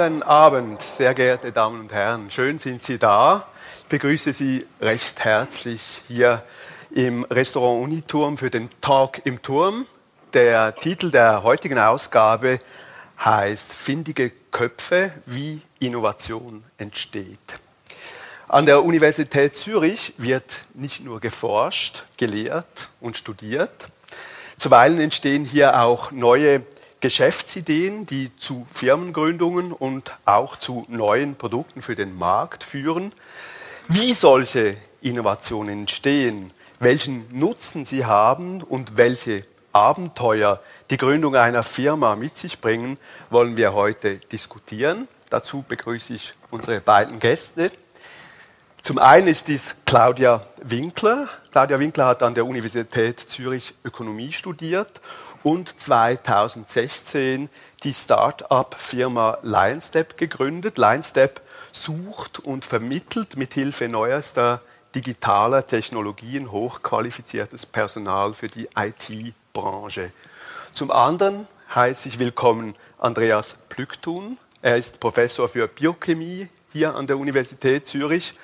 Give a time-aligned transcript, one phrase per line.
[0.00, 2.30] Guten Abend, sehr geehrte Damen und Herren.
[2.30, 3.46] Schön sind Sie da.
[3.80, 6.42] Ich begrüße Sie recht herzlich hier
[6.90, 9.84] im Restaurant Uniturm für den Talk im Turm.
[10.32, 12.60] Der Titel der heutigen Ausgabe
[13.22, 17.60] heißt Findige Köpfe, wie Innovation entsteht.
[18.48, 23.88] An der Universität Zürich wird nicht nur geforscht, gelehrt und studiert.
[24.56, 26.62] Zuweilen entstehen hier auch neue
[27.00, 33.12] Geschäftsideen, die zu Firmengründungen und auch zu neuen Produkten für den Markt führen.
[33.88, 42.16] Wie solche Innovationen entstehen, welchen Nutzen sie haben und welche Abenteuer die Gründung einer Firma
[42.16, 42.98] mit sich bringen,
[43.30, 45.08] wollen wir heute diskutieren.
[45.30, 47.70] Dazu begrüße ich unsere beiden Gäste.
[48.82, 51.28] Zum einen ist dies Claudia Winkler.
[51.52, 55.00] Claudia Winkler hat an der Universität Zürich Ökonomie studiert
[55.42, 57.48] und 2016
[57.82, 60.78] die Start-up-Firma LionStep gegründet.
[60.78, 61.40] LionStep
[61.72, 64.60] sucht und vermittelt mit Hilfe neuester
[64.94, 70.12] digitaler Technologien hochqualifiziertes Personal für die IT-Branche.
[70.72, 74.36] Zum anderen heiße ich willkommen Andreas Plücktun.
[74.62, 78.34] Er ist Professor für Biochemie hier an der Universität Zürich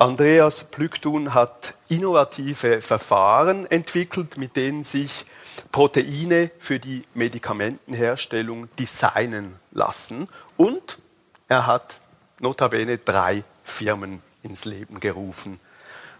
[0.00, 5.26] Andreas Plücktun hat innovative Verfahren entwickelt, mit denen sich
[5.72, 10.30] Proteine für die Medikamentenherstellung designen lassen.
[10.56, 10.96] Und
[11.48, 12.00] er hat
[12.38, 15.60] notabene drei Firmen ins Leben gerufen.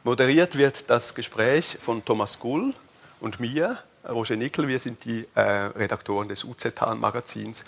[0.05, 2.75] Moderiert wird das Gespräch von Thomas Gull
[3.21, 4.69] und mir, Roger Nickel.
[4.69, 7.65] Wir sind die äh, Redaktoren des UZ-Magazins.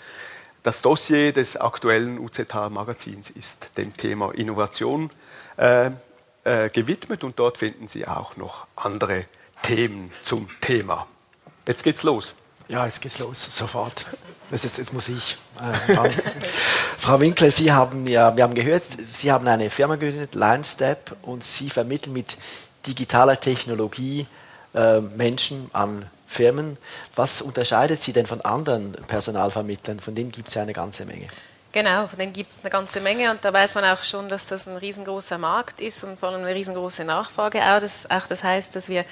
[0.61, 5.09] Das Dossier des aktuellen UZ-Magazins ist dem Thema Innovation
[5.57, 5.91] äh,
[6.43, 9.25] äh, gewidmet und dort finden Sie auch noch andere
[9.61, 11.07] Themen zum Thema.
[11.67, 12.35] Jetzt geht's los.
[12.67, 14.05] Ja, jetzt geht's los, sofort.
[14.51, 15.37] Jetzt, jetzt, muss ich.
[15.59, 16.09] Äh,
[16.97, 21.43] Frau Winkler, Sie haben ja, wir haben gehört, Sie haben eine Firma gegründet, LineStep, und
[21.43, 22.37] Sie vermitteln mit
[22.85, 24.27] digitaler Technologie
[24.73, 26.77] äh, Menschen an Firmen.
[27.15, 29.99] Was unterscheidet Sie denn von anderen Personalvermittlern?
[29.99, 31.27] Von denen gibt es ja eine ganze Menge.
[31.73, 34.45] Genau, von denen gibt es eine ganze Menge und da weiß man auch schon, dass
[34.45, 37.79] das ein riesengroßer Markt ist und vor allem eine riesengroße Nachfrage auch.
[37.81, 39.03] Das, auch das heißt, dass wir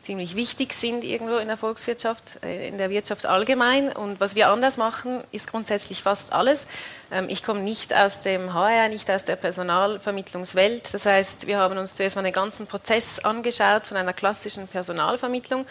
[0.00, 3.92] ziemlich wichtig sind irgendwo in der Volkswirtschaft, äh, in der Wirtschaft allgemein.
[3.92, 6.66] Und was wir anders machen, ist grundsätzlich fast alles.
[7.10, 10.94] Ähm, ich komme nicht aus dem HR, nicht aus der Personalvermittlungswelt.
[10.94, 15.66] Das heißt, wir haben uns zuerst mal den ganzen Prozess angeschaut von einer klassischen Personalvermittlung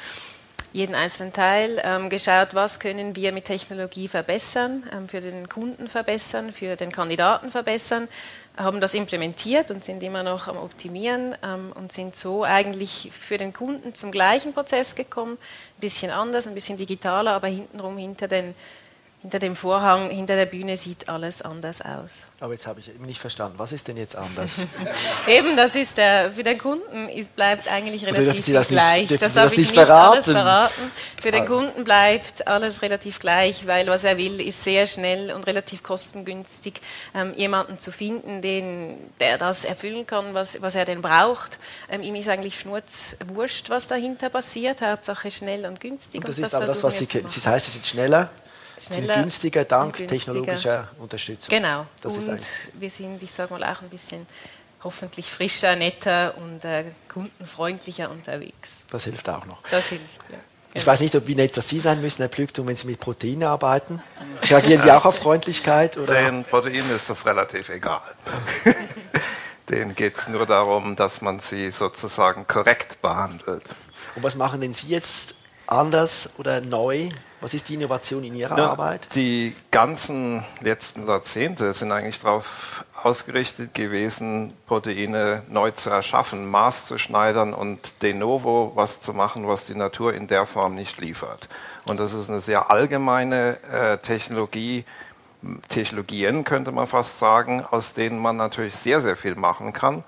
[0.76, 5.88] jeden einzelnen Teil, ähm, geschaut, was können wir mit Technologie verbessern, ähm, für den Kunden
[5.88, 8.10] verbessern, für den Kandidaten verbessern,
[8.58, 13.38] haben das implementiert und sind immer noch am Optimieren ähm, und sind so eigentlich für
[13.38, 18.28] den Kunden zum gleichen Prozess gekommen, ein bisschen anders, ein bisschen digitaler, aber hintenrum hinter
[18.28, 18.54] den
[19.26, 22.12] hinter dem Vorhang, hinter der Bühne sieht alles anders aus.
[22.40, 24.60] Aber jetzt habe ich eben nicht verstanden, was ist denn jetzt anders?
[25.28, 29.10] eben, das ist der, für den Kunden ist, bleibt eigentlich relativ das gleich.
[29.10, 30.14] Nicht, das darf ich nicht verraten.
[30.14, 30.92] alles verraten.
[31.20, 35.48] Für den Kunden bleibt alles relativ gleich, weil was er will, ist sehr schnell und
[35.48, 36.80] relativ kostengünstig
[37.16, 41.58] ähm, jemanden zu finden, den, der das erfüllen kann, was, was er denn braucht.
[41.90, 44.82] Ähm, ihm ist eigentlich schnurzwurscht, was dahinter passiert.
[44.82, 46.22] Hauptsache schnell und günstig.
[46.22, 47.24] Und das und ist das aber das, was Sie können.
[47.24, 48.30] Das heißt, Sie sind schneller,
[48.80, 50.34] schneller günstiger dank günstiger.
[50.34, 51.50] technologischer Unterstützung.
[51.50, 51.86] Genau.
[52.02, 52.42] Das und
[52.80, 54.26] wir sind, ich sage mal, auch ein bisschen
[54.84, 58.70] hoffentlich frischer, netter und äh, kundenfreundlicher unterwegs.
[58.92, 59.62] Das hilft auch noch.
[59.70, 60.38] Das hilft, ja.
[60.76, 60.92] Ich genau.
[60.92, 63.44] weiß nicht, ob wie nett das Sie sein müssen, Herr Plücktum, wenn Sie mit Proteinen
[63.44, 64.04] arbeiten.
[64.42, 65.98] Reagieren die auch auf Freundlichkeit?
[65.98, 66.14] Oder?
[66.14, 68.02] Den Proteinen ist das relativ egal.
[69.70, 73.64] Denen geht es nur darum, dass man sie sozusagen korrekt behandelt.
[74.16, 75.34] Und was machen denn Sie jetzt
[75.68, 77.10] anders oder neu?
[77.42, 79.08] Was ist die Innovation in Ihrer ja, Arbeit?
[79.16, 86.98] Die ganzen letzten Jahrzehnte sind eigentlich darauf ausgerichtet gewesen, Proteine neu zu erschaffen, Maß zu
[86.98, 91.48] schneidern und de novo was zu machen, was die Natur in der Form nicht liefert.
[91.86, 94.86] Und das ist eine sehr allgemeine äh, Technologie,
[95.70, 100.04] Technologien könnte man fast sagen, aus denen man natürlich sehr, sehr viel machen kann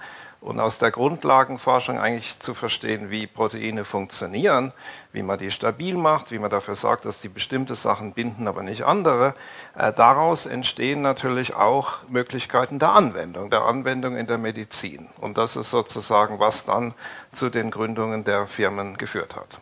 [0.47, 4.71] und aus der Grundlagenforschung eigentlich zu verstehen, wie Proteine funktionieren,
[5.11, 8.63] wie man die stabil macht, wie man dafür sorgt, dass die bestimmte Sachen binden, aber
[8.63, 9.33] nicht andere.
[9.77, 15.09] Äh, daraus entstehen natürlich auch Möglichkeiten der Anwendung, der Anwendung in der Medizin.
[15.19, 16.94] Und das ist sozusagen, was dann
[17.33, 19.59] zu den Gründungen der Firmen geführt hat.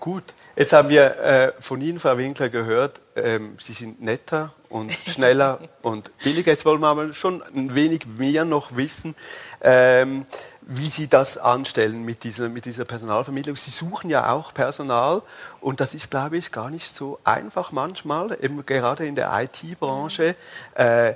[0.00, 0.34] Gut.
[0.58, 5.60] Jetzt haben wir äh, von Ihnen, Frau Winkler, gehört, ähm, Sie sind netter und schneller
[5.82, 6.50] und billiger.
[6.50, 9.14] Jetzt wollen wir aber schon ein wenig mehr noch wissen,
[9.60, 10.26] ähm,
[10.62, 13.54] wie Sie das anstellen mit dieser, mit dieser Personalvermittlung.
[13.54, 15.22] Sie suchen ja auch Personal
[15.60, 20.34] und das ist, glaube ich, gar nicht so einfach manchmal, eben gerade in der IT-Branche.
[20.74, 21.14] Äh,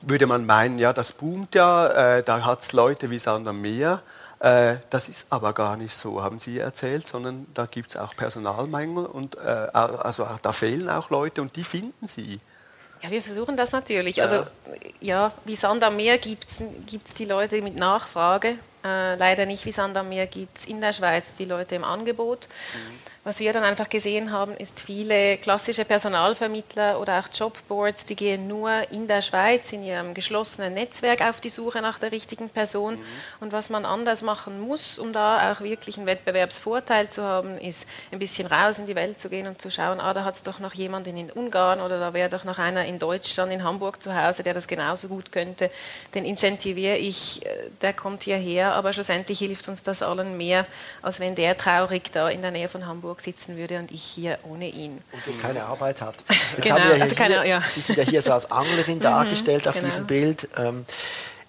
[0.00, 3.60] würde man meinen, ja, das boomt ja, äh, da hat es Leute wie Sand am
[3.60, 4.00] Meer.
[4.40, 8.14] Äh, das ist aber gar nicht so, haben Sie erzählt, sondern da gibt es auch
[8.14, 12.40] Personalmängel und äh, also da fehlen auch Leute und die finden Sie.
[13.02, 14.16] Ja, wir versuchen das natürlich.
[14.16, 14.24] Ja.
[14.24, 14.46] Also
[15.00, 18.56] ja, wie Sand am Meer gibt es die Leute mit Nachfrage.
[18.84, 21.84] Äh, leider nicht wie Sand am Meer gibt es in der Schweiz die Leute im
[21.84, 22.48] Angebot.
[22.74, 22.98] Mhm.
[23.28, 28.48] Was wir dann einfach gesehen haben, ist viele klassische Personalvermittler oder auch Jobboards, die gehen
[28.48, 32.94] nur in der Schweiz, in ihrem geschlossenen Netzwerk auf die Suche nach der richtigen Person.
[32.94, 33.02] Mhm.
[33.40, 37.86] Und was man anders machen muss, um da auch wirklich einen Wettbewerbsvorteil zu haben, ist
[38.10, 40.42] ein bisschen raus in die Welt zu gehen und zu schauen, ah, da hat es
[40.42, 44.02] doch noch jemanden in Ungarn oder da wäre doch noch einer in Deutschland, in Hamburg
[44.02, 45.70] zu Hause, der das genauso gut könnte.
[46.14, 50.64] Den incentiviere ich, äh, der kommt hierher, aber schlussendlich hilft uns das allen mehr,
[51.02, 54.02] als wenn der traurig da in der Nähe von Hamburg Hamburg sitzen würde und ich
[54.02, 55.00] hier ohne ihn.
[55.26, 56.14] Und keine Arbeit hat.
[56.28, 57.62] Jetzt genau, haben wir also keine, ja.
[57.68, 59.86] Sie sind ja hier so als Anglerin mhm, dargestellt auf genau.
[59.86, 60.48] diesem Bild.
[60.56, 60.84] Ähm,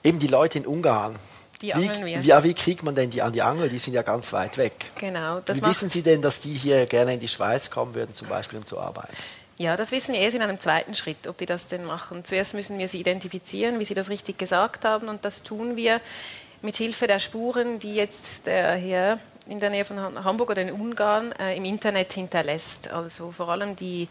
[0.04, 1.16] eben die Leute in Ungarn.
[1.62, 3.68] Die wie, wie, ja, wie kriegt man denn die an die Angel?
[3.68, 4.74] Die sind ja ganz weit weg.
[4.96, 5.42] Genau.
[5.46, 8.60] wie wissen Sie denn, dass die hier gerne in die Schweiz kommen würden, zum Beispiel,
[8.60, 9.14] um zu arbeiten?
[9.58, 12.24] Ja, das wissen wir erst in einem zweiten Schritt, ob die das denn machen.
[12.24, 16.00] Zuerst müssen wir sie identifizieren, wie Sie das richtig gesagt haben, und das tun wir
[16.62, 20.72] mit Hilfe der Spuren, die jetzt der Herr in der Nähe von Hamburg oder in
[20.72, 22.90] Ungarn äh, im Internet hinterlässt.
[22.90, 24.08] Also vor allem die,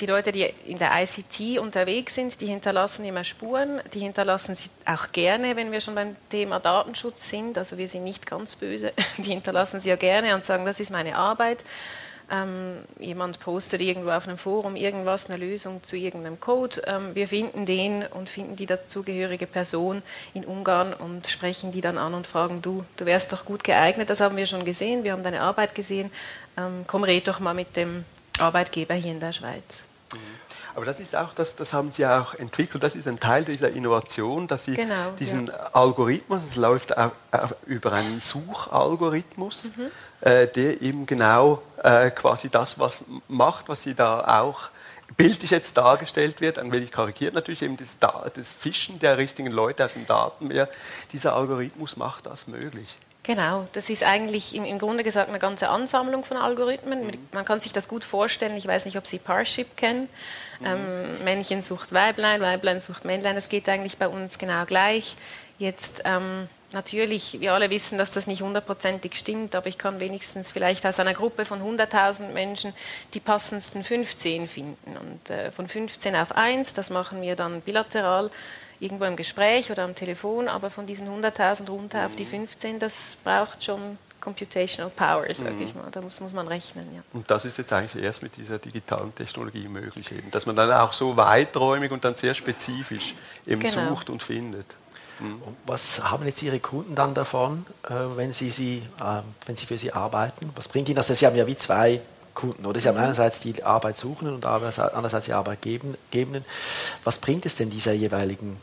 [0.00, 3.80] die Leute, die in der ICT unterwegs sind, die hinterlassen immer Spuren.
[3.92, 7.58] Die hinterlassen sie auch gerne, wenn wir schon beim Thema Datenschutz sind.
[7.58, 8.92] Also wir sind nicht ganz böse.
[9.18, 11.64] Die hinterlassen sie ja gerne und sagen, das ist meine Arbeit.
[12.30, 16.80] Ähm, jemand postet irgendwo auf einem Forum irgendwas, eine Lösung zu irgendeinem Code.
[16.86, 21.98] Ähm, wir finden den und finden die dazugehörige Person in Ungarn und sprechen die dann
[21.98, 25.12] an und fragen, du, du wärst doch gut geeignet, das haben wir schon gesehen, wir
[25.12, 26.12] haben deine Arbeit gesehen,
[26.56, 28.04] ähm, komm, red doch mal mit dem
[28.38, 29.82] Arbeitgeber hier in der Schweiz.
[30.12, 30.18] Mhm.
[30.76, 33.70] Aber das ist auch, das, das haben Sie auch entwickelt, das ist ein Teil dieser
[33.70, 35.70] Innovation, dass Sie genau, diesen ja.
[35.72, 42.50] Algorithmus, es läuft auch, auch über einen Suchalgorithmus, mhm äh, der eben genau äh, quasi
[42.50, 44.70] das was macht, was sie da auch
[45.16, 49.84] bildlich jetzt dargestellt wird, ein wenig karikiert natürlich, eben das, das Fischen der richtigen Leute
[49.84, 50.68] aus dem Datenmeer.
[51.12, 52.98] Dieser Algorithmus macht das möglich.
[53.22, 57.06] Genau, das ist eigentlich im, im, Grunde gesagt eine ganze Ansammlung von Algorithmen.
[57.06, 57.28] Mhm.
[57.32, 58.56] Man kann sich das gut vorstellen.
[58.56, 60.08] Ich weiß nicht, ob Sie Parship kennen.
[60.60, 60.66] Mhm.
[60.66, 63.34] Ähm, Männchen sucht Weiblein, Weiblein sucht Männlein.
[63.34, 65.16] Das geht eigentlich bei uns genau gleich.
[65.58, 70.52] Jetzt ähm, Natürlich, wir alle wissen, dass das nicht hundertprozentig stimmt, aber ich kann wenigstens
[70.52, 72.72] vielleicht aus einer Gruppe von 100.000 Menschen
[73.12, 74.96] die passendsten 15 finden.
[74.96, 78.30] Und äh, von 15 auf 1, das machen wir dann bilateral
[78.78, 83.16] irgendwo im Gespräch oder am Telefon, aber von diesen 100.000 runter auf die 15, das
[83.24, 85.62] braucht schon Computational Power, sage mhm.
[85.62, 85.88] ich mal.
[85.90, 86.86] Da muss, muss man rechnen.
[86.94, 87.02] Ja.
[87.12, 90.70] Und das ist jetzt eigentlich erst mit dieser digitalen Technologie möglich, eben, dass man dann
[90.72, 93.14] auch so weiträumig und dann sehr spezifisch
[93.46, 93.88] eben genau.
[93.88, 94.66] sucht und findet.
[95.20, 95.42] Mhm.
[95.66, 99.78] Was haben jetzt Ihre Kunden dann davon, äh, wenn, Sie sie, äh, wenn Sie für
[99.78, 100.50] sie arbeiten?
[100.56, 101.08] Was bringt Ihnen das?
[101.08, 102.00] Sie haben ja wie zwei
[102.34, 102.80] Kunden, oder?
[102.80, 103.04] Sie haben mhm.
[103.04, 106.44] einerseits die Arbeitssuchenden und andererseits die Arbeitgebenden.
[107.04, 108.56] Was bringt es denn dieser jeweiligen,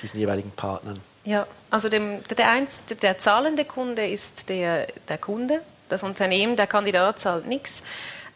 [0.00, 1.00] diesen jeweiligen Partnern?
[1.24, 5.60] Ja, also dem, der, eins, der zahlende Kunde ist der, der Kunde.
[5.88, 7.82] Das Unternehmen, der Kandidat zahlt nichts.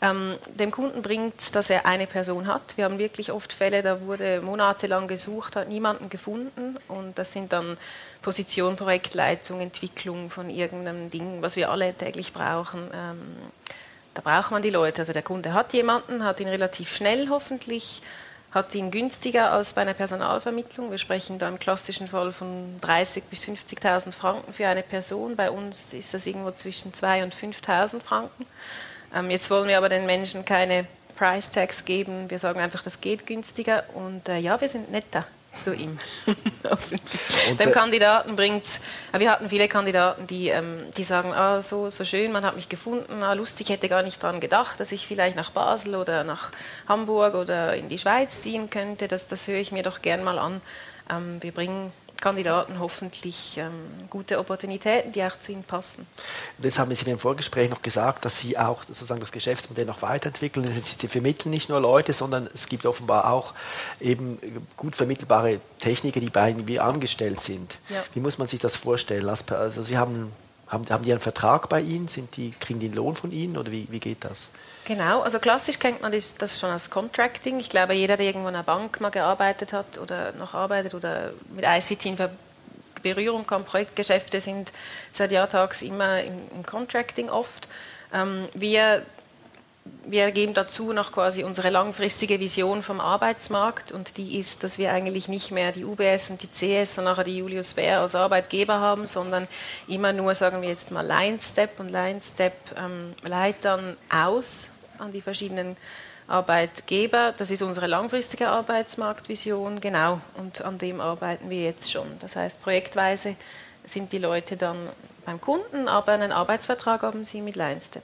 [0.02, 2.76] Ähm, dem Kunden bringt es, dass er eine Person hat.
[2.76, 7.52] Wir haben wirklich oft Fälle, da wurde monatelang gesucht, hat niemanden gefunden und das sind
[7.52, 7.78] dann
[8.20, 12.90] Position, Projektleitung, Entwicklung von irgendeinem Ding, was wir alle täglich brauchen.
[12.92, 13.20] Ähm,
[14.12, 15.00] da braucht man die Leute.
[15.00, 18.02] Also der Kunde hat jemanden, hat ihn relativ schnell hoffentlich,
[18.50, 20.90] hat ihn günstiger als bei einer Personalvermittlung.
[20.90, 25.36] Wir sprechen da im klassischen Fall von 30.000 bis 50.000 Franken für eine Person.
[25.36, 28.46] Bei uns ist das irgendwo zwischen 2.000 und 5.000 Franken.
[29.16, 32.28] Ähm, jetzt wollen wir aber den Menschen keine Price Tags geben.
[32.28, 35.26] Wir sagen einfach, das geht günstiger und äh, ja, wir sind netter
[35.64, 35.98] zu ihm.
[37.58, 38.64] Dem Kandidaten bringt
[39.12, 42.56] äh, wir hatten viele Kandidaten, die, ähm, die sagen, ah, so, so schön, man hat
[42.56, 46.22] mich gefunden, ah, lustig, hätte gar nicht daran gedacht, dass ich vielleicht nach Basel oder
[46.22, 46.50] nach
[46.86, 49.08] Hamburg oder in die Schweiz ziehen könnte.
[49.08, 50.60] Das, das höre ich mir doch gern mal an.
[51.10, 53.72] Ähm, wir bringen Kandidaten hoffentlich ähm,
[54.10, 56.06] gute Opportunitäten, die auch zu ihnen passen.
[56.58, 60.02] Das haben Sie mir im Vorgespräch noch gesagt, dass Sie auch sozusagen das Geschäftsmodell noch
[60.02, 60.70] weiterentwickeln.
[60.72, 63.54] Sie vermitteln nicht nur Leute, sondern es gibt offenbar auch
[64.00, 64.38] eben
[64.76, 67.78] gut vermittelbare Techniker, die bei Ihnen wie angestellt sind.
[67.88, 68.02] Ja.
[68.14, 69.28] Wie muss man sich das vorstellen?
[69.28, 70.32] Also Sie haben,
[70.68, 72.08] haben, haben die einen Vertrag bei Ihnen?
[72.08, 74.50] Sind die, kriegen die einen Lohn von Ihnen oder wie, wie geht das?
[74.86, 77.58] Genau, also klassisch kennt man das schon als Contracting.
[77.58, 81.32] Ich glaube, jeder, der irgendwo in einer Bank mal gearbeitet hat oder noch arbeitet oder
[81.52, 82.16] mit ICT in
[83.02, 84.72] Berührung kommt, Projektgeschäfte sind
[85.10, 87.66] seit Jahrtags immer im, im Contracting oft.
[88.12, 89.02] Ähm, wir
[90.04, 94.92] wir geben dazu noch quasi unsere langfristige Vision vom Arbeitsmarkt und die ist, dass wir
[94.92, 98.80] eigentlich nicht mehr die UBS und die CS und nachher die Julius Baer als Arbeitgeber
[98.80, 99.46] haben, sondern
[99.86, 105.12] immer nur, sagen wir jetzt mal, Line Step und Line Step ähm, Leitern aus an
[105.12, 105.76] die verschiedenen
[106.28, 107.32] Arbeitgeber.
[107.36, 112.06] Das ist unsere langfristige Arbeitsmarktvision, genau, und an dem arbeiten wir jetzt schon.
[112.20, 113.36] Das heißt, projektweise
[113.84, 114.88] sind die Leute dann
[115.24, 118.02] beim Kunden, aber einen Arbeitsvertrag haben sie mit Line Step.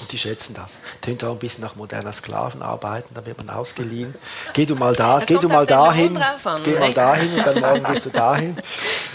[0.00, 0.80] Und die schätzen das.
[1.00, 4.14] Tönt auch ein bisschen nach moderner Sklavenarbeiten, da wird man ausgeliehen.
[4.52, 6.20] Geh du mal da, geh du mal dahin,
[6.64, 8.58] geh mal dahin und dann morgen gehst du dahin.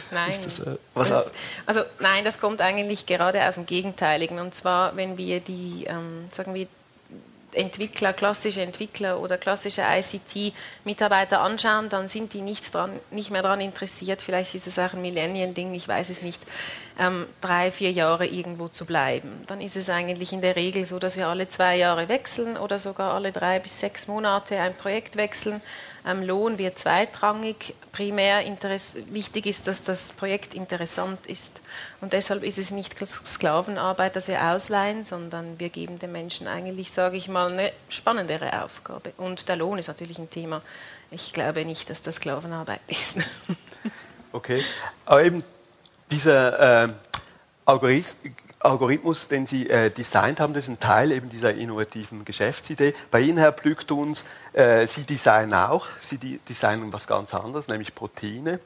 [0.10, 0.34] Nein.
[0.44, 1.32] Das, äh, das,
[1.66, 4.40] also nein, das kommt eigentlich gerade aus dem Gegenteiligen.
[4.40, 6.68] Und zwar, wenn wir die, ähm, sagen wir,
[7.54, 13.62] Entwickler, klassische Entwickler oder klassische ICT-Mitarbeiter anschauen, dann sind die nicht, dran, nicht mehr daran
[13.62, 16.42] interessiert, vielleicht ist es auch ein Millennial-Ding, ich weiß es nicht,
[17.00, 19.44] ähm, drei, vier Jahre irgendwo zu bleiben.
[19.48, 22.80] Dann ist es eigentlich in der Regel so, dass wir alle zwei Jahre wechseln oder
[22.80, 25.62] sogar alle drei bis sechs Monate ein Projekt wechseln
[26.06, 27.76] ähm, Lohn wird zweitrangig.
[27.92, 28.44] Primär
[29.12, 31.62] wichtig ist, dass das Projekt interessant ist.
[32.00, 36.92] Und deshalb ist es nicht Sklavenarbeit, dass wir ausleihen, sondern wir geben den Menschen eigentlich,
[36.92, 39.14] sage ich mal, eine spannendere Aufgabe.
[39.18, 40.62] Und der Lohn ist natürlich ein Thema.
[41.12, 43.18] Ich glaube nicht, dass das Sklavenarbeit ist.
[44.32, 44.64] okay,
[45.06, 45.44] aber eben
[46.12, 46.90] dieser äh,
[47.66, 52.94] Algorithmus, den Sie äh, designt haben, das ist ein Teil eben dieser innovativen Geschäftsidee.
[53.10, 58.60] Bei Ihnen, Herr Plügtuns, äh, Sie designen auch, Sie designen was ganz anderes, nämlich Proteine.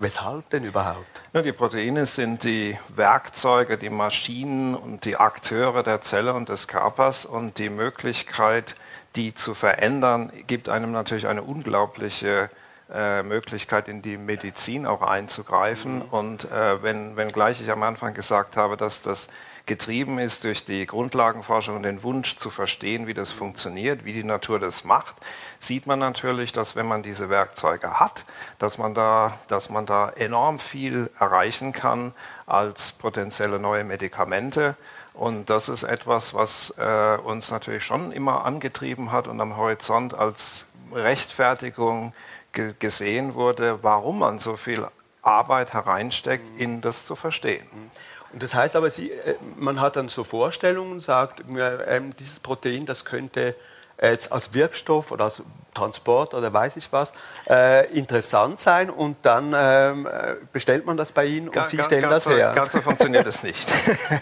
[0.00, 1.22] Weshalb denn überhaupt?
[1.32, 6.68] Ja, die Proteine sind die Werkzeuge, die Maschinen und die Akteure der Zelle und des
[6.68, 8.76] Körpers und die Möglichkeit,
[9.16, 12.48] die zu verändern, gibt einem natürlich eine unglaubliche
[12.92, 15.96] äh, Möglichkeit, in die Medizin auch einzugreifen.
[15.96, 16.02] Mhm.
[16.10, 19.28] Und äh, wenn, wenn gleich ich am Anfang gesagt habe, dass das
[19.68, 24.24] getrieben ist durch die Grundlagenforschung und den Wunsch zu verstehen, wie das funktioniert, wie die
[24.24, 25.14] Natur das macht,
[25.60, 28.24] sieht man natürlich, dass wenn man diese Werkzeuge hat,
[28.58, 32.14] dass man da, dass man da enorm viel erreichen kann
[32.46, 34.74] als potenzielle neue Medikamente.
[35.12, 40.14] Und das ist etwas, was äh, uns natürlich schon immer angetrieben hat und am Horizont
[40.14, 42.14] als Rechtfertigung
[42.52, 44.86] gesehen wurde, warum man so viel
[45.22, 46.60] Arbeit hereinsteckt, mhm.
[46.60, 47.66] in das zu verstehen.
[47.72, 47.90] Mhm.
[48.32, 52.40] Und das heißt aber, Sie, äh, man hat dann so Vorstellungen und sagt, ähm, dieses
[52.40, 53.54] Protein, das könnte
[54.00, 55.42] jetzt als Wirkstoff oder als
[55.74, 57.12] Transport oder weiß ich was
[57.48, 61.82] äh, interessant sein und dann ähm, äh, bestellt man das bei Ihnen und ganz, Sie
[61.82, 62.52] stellen ganz das her.
[62.54, 63.68] Ganz so funktioniert es nicht.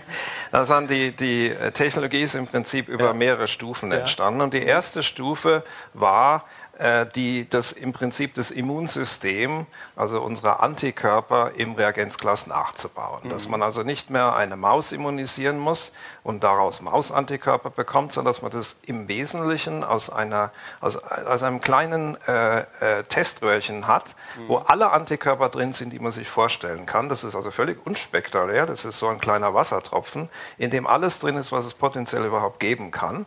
[0.50, 3.12] das die, die Technologie ist im Prinzip über ja.
[3.12, 3.98] mehrere Stufen ja.
[3.98, 6.44] entstanden und die erste Stufe war
[7.14, 13.20] die das im Prinzip das Immunsystem, also unsere Antikörper im Reagenzglas nachzubauen.
[13.24, 13.30] Mhm.
[13.30, 15.92] Dass man also nicht mehr eine Maus immunisieren muss
[16.22, 21.60] und daraus Mausantikörper bekommt, sondern dass man das im Wesentlichen aus, einer, aus, aus einem
[21.60, 24.48] kleinen äh, äh, Teströhrchen hat, mhm.
[24.48, 27.08] wo alle Antikörper drin sind, die man sich vorstellen kann.
[27.08, 28.66] Das ist also völlig unspektakulär.
[28.66, 30.28] Das ist so ein kleiner Wassertropfen,
[30.58, 33.26] in dem alles drin ist, was es potenziell überhaupt geben kann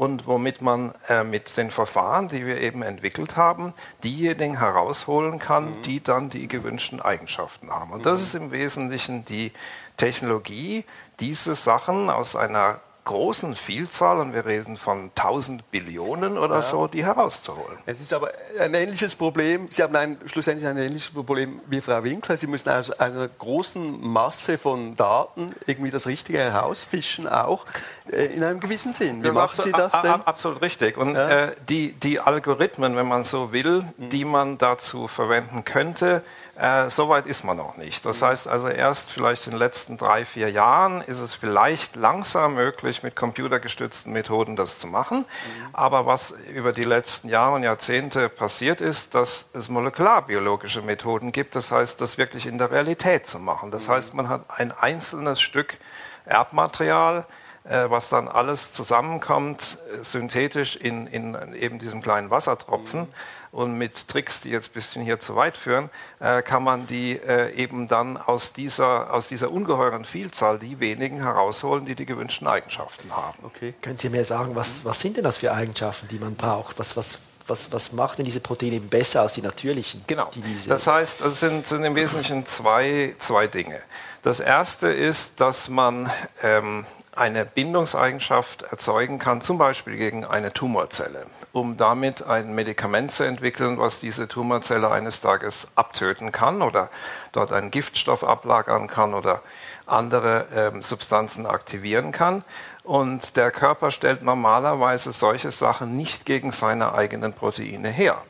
[0.00, 5.76] und womit man äh, mit den Verfahren, die wir eben entwickelt haben, diejenigen herausholen kann,
[5.76, 5.82] mhm.
[5.82, 7.90] die dann die gewünschten Eigenschaften haben.
[7.90, 8.24] Und das mhm.
[8.24, 9.52] ist im Wesentlichen die
[9.98, 10.86] Technologie,
[11.20, 16.62] diese Sachen aus einer großen Vielzahl, und wir reden von 1000 Billionen oder ja.
[16.62, 17.76] so, die herauszuholen.
[17.84, 22.04] Es ist aber ein ähnliches Problem, Sie haben ein, schlussendlich ein ähnliches Problem wie Frau
[22.04, 22.36] Winkler.
[22.36, 27.66] Sie müssen aus einer großen Masse von Daten irgendwie das Richtige herausfischen, auch
[28.12, 29.24] äh, in einem gewissen Sinn.
[29.24, 30.12] Wie ja, macht Sie das denn?
[30.12, 30.96] Absolut richtig.
[30.96, 31.46] Und ja.
[31.46, 34.10] äh, die, die Algorithmen, wenn man so will, mhm.
[34.10, 36.22] die man dazu verwenden könnte,
[36.60, 38.04] äh, Soweit ist man noch nicht.
[38.04, 42.54] Das heißt also erst vielleicht in den letzten drei, vier Jahren ist es vielleicht langsam
[42.54, 45.20] möglich, mit computergestützten Methoden das zu machen.
[45.20, 45.70] Mhm.
[45.72, 51.54] Aber was über die letzten Jahre und Jahrzehnte passiert ist, dass es molekularbiologische Methoden gibt.
[51.54, 53.70] Das heißt, das wirklich in der Realität zu machen.
[53.70, 53.92] Das mhm.
[53.92, 55.78] heißt, man hat ein einzelnes Stück
[56.26, 57.24] Erbmaterial,
[57.64, 63.00] äh, was dann alles zusammenkommt, äh, synthetisch in, in eben diesem kleinen Wassertropfen.
[63.00, 63.14] Mhm
[63.52, 65.90] und mit Tricks, die jetzt ein bisschen hier zu weit führen,
[66.20, 71.22] äh, kann man die äh, eben dann aus dieser, aus dieser ungeheuren Vielzahl die wenigen
[71.22, 73.38] herausholen, die die gewünschten Eigenschaften haben.
[73.44, 73.74] Okay.
[73.82, 76.78] Können Sie mir sagen, was, was sind denn das für Eigenschaften, die man braucht?
[76.78, 80.04] Was, was, was, was macht denn diese Proteine eben besser als die natürlichen?
[80.06, 80.30] Genau.
[80.34, 83.80] Die das heißt, es sind, sind im Wesentlichen zwei, zwei Dinge.
[84.22, 86.10] Das erste ist, dass man
[86.42, 93.24] ähm, eine Bindungseigenschaft erzeugen kann, zum Beispiel gegen eine Tumorzelle, um damit ein Medikament zu
[93.24, 96.88] entwickeln, was diese Tumorzelle eines Tages abtöten kann oder
[97.32, 99.42] dort einen Giftstoff ablagern kann oder
[99.86, 102.44] andere ähm, Substanzen aktivieren kann.
[102.84, 108.22] Und der Körper stellt normalerweise solche Sachen nicht gegen seine eigenen Proteine her.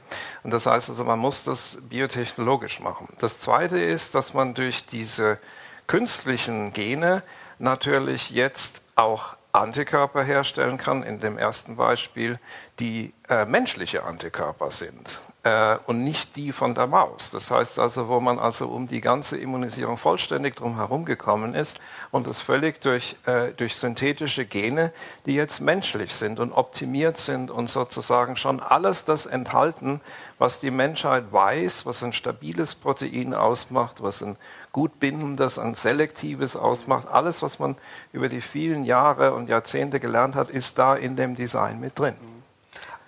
[0.42, 3.08] Und das heißt also, man muss das biotechnologisch machen.
[3.20, 5.38] Das Zweite ist, dass man durch diese
[5.86, 7.22] künstlichen Gene
[7.60, 12.38] natürlich jetzt auch Antikörper herstellen kann, in dem ersten Beispiel,
[12.78, 17.30] die äh, menschliche Antikörper sind äh, und nicht die von der Maus.
[17.30, 21.80] Das heißt also, wo man also um die ganze Immunisierung vollständig drum herum gekommen ist
[22.10, 24.92] und das völlig durch, äh, durch synthetische Gene,
[25.26, 30.00] die jetzt menschlich sind und optimiert sind und sozusagen schon alles das enthalten,
[30.38, 34.36] was die Menschheit weiß, was ein stabiles Protein ausmacht, was ein
[34.72, 37.08] gut bindendes, ein selektives ausmacht.
[37.08, 37.76] Alles, was man
[38.12, 42.14] über die vielen Jahre und Jahrzehnte gelernt hat, ist da in dem Design mit drin.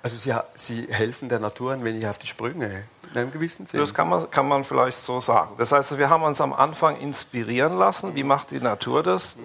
[0.02, 3.82] Also Sie, Sie helfen der Natur ein wenig auf die Sprünge, in einem gewissen Sinne.
[3.82, 5.52] Das kann man, kann man vielleicht so sagen.
[5.58, 9.38] Das heißt, wir haben uns am Anfang inspirieren lassen, wie macht die Natur das,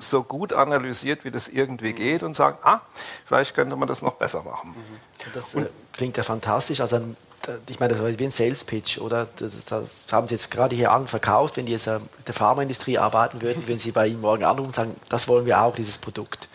[0.00, 2.80] so gut analysiert, wie das irgendwie geht und sagen, ah,
[3.24, 4.74] vielleicht könnte man das noch besser machen.
[5.34, 6.80] Das äh, klingt ja fantastisch.
[6.80, 7.00] Also
[7.68, 9.26] ich meine, das war wie ein Sales Pitch, oder?
[9.36, 9.52] Das,
[10.10, 13.62] haben Sie jetzt gerade hier an verkauft, wenn die jetzt in der Pharmaindustrie arbeiten würden,
[13.66, 16.48] wenn Sie bei Ihnen morgen anrufen und sagen, das wollen wir auch, dieses Produkt.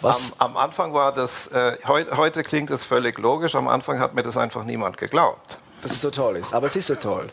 [0.00, 0.32] Was?
[0.38, 4.14] Am, am, Anfang war das, äh, heu, heute klingt es völlig logisch, am Anfang hat
[4.14, 5.58] mir das einfach niemand geglaubt.
[5.82, 7.28] Dass es so toll ist, aber es ist so toll.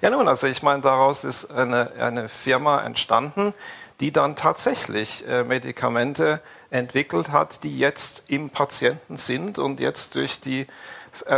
[0.00, 3.54] Ja nun, also ich meine, daraus ist eine, eine Firma entstanden,
[4.00, 10.40] die dann tatsächlich äh, Medikamente entwickelt hat, die jetzt im Patienten sind und jetzt durch
[10.40, 10.66] die äh,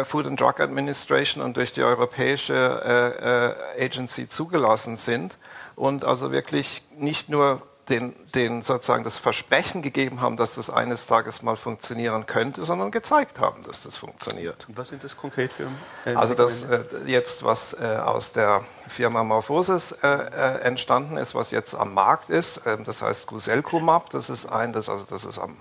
[0.05, 5.37] Food and Drug Administration und durch die Europäische äh, äh, Agency zugelassen sind
[5.77, 11.07] und also wirklich nicht nur den, den sozusagen das Versprechen gegeben haben, dass das eines
[11.07, 14.67] Tages mal funktionieren könnte, sondern gezeigt haben, dass das funktioniert.
[14.69, 15.67] Und was sind das konkret für
[16.05, 21.35] äh, Also das äh, jetzt, was äh, aus der Firma Morphosis äh, äh, entstanden ist,
[21.35, 25.25] was jetzt am Markt ist, ähm, das heißt Guselkumab, das ist ein, das, also das
[25.25, 25.57] ist am,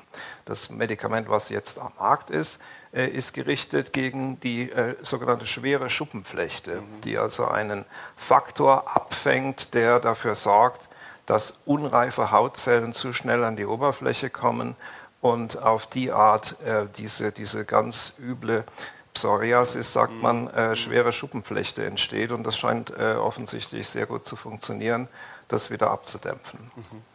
[0.46, 2.60] das Medikament, was jetzt am Markt ist,
[2.94, 7.02] äh, ist gerichtet gegen die sogenannte schwere Schuppenflechte, mhm.
[7.02, 10.88] die also einen Faktor abfängt, der dafür sorgt,
[11.26, 14.76] dass unreife Hautzellen zu schnell an die Oberfläche kommen
[15.22, 18.66] und auf die Art äh, diese, diese ganz üble
[19.14, 22.32] Psoriasis, sagt man, äh, schwere Schuppenflechte entsteht.
[22.32, 25.08] Und das scheint äh, offensichtlich sehr gut zu funktionieren,
[25.48, 26.72] das wieder abzudämpfen.
[26.76, 27.13] Mhm.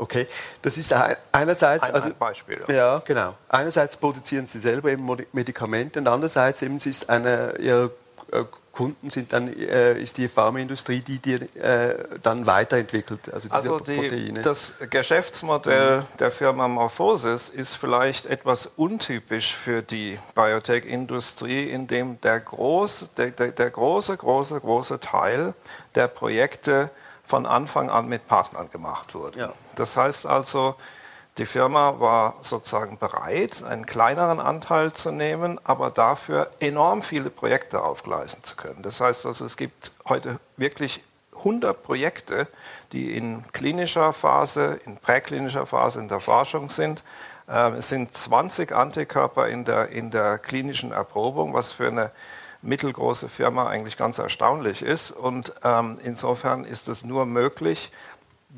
[0.00, 0.26] Okay,
[0.62, 0.94] das ist
[1.30, 2.62] einerseits ein, also ein Beispiel.
[2.68, 2.74] Ja.
[2.74, 3.02] ja.
[3.04, 3.34] genau.
[3.48, 7.90] Einerseits produzieren Sie selber eben Medikamente und andererseits eben sie ist eine Ihrer
[8.32, 13.78] äh, Kunden sind dann, äh, ist die Pharmaindustrie, die die äh, dann weiterentwickelt, also, also
[13.80, 14.40] die, Proteine.
[14.42, 16.04] Das Geschäftsmodell mhm.
[16.18, 23.32] der Firma Morphosis ist vielleicht etwas untypisch für die Biotech-Industrie, in dem der, groß, der,
[23.32, 25.52] der, der große, große, große Teil
[25.96, 26.90] der Projekte
[27.30, 29.38] von Anfang an mit Partnern gemacht wurde.
[29.38, 29.52] Ja.
[29.76, 30.74] Das heißt also,
[31.38, 37.82] die Firma war sozusagen bereit, einen kleineren Anteil zu nehmen, aber dafür enorm viele Projekte
[37.82, 38.82] aufgleisen zu können.
[38.82, 41.04] Das heißt also, es gibt heute wirklich
[41.36, 42.48] 100 Projekte,
[42.90, 47.04] die in klinischer Phase, in präklinischer Phase in der Forschung sind.
[47.48, 52.10] Ähm, es sind 20 Antikörper in der, in der klinischen Erprobung, was für eine
[52.62, 55.10] mittelgroße Firma eigentlich ganz erstaunlich ist.
[55.10, 57.90] Und ähm, insofern ist es nur möglich,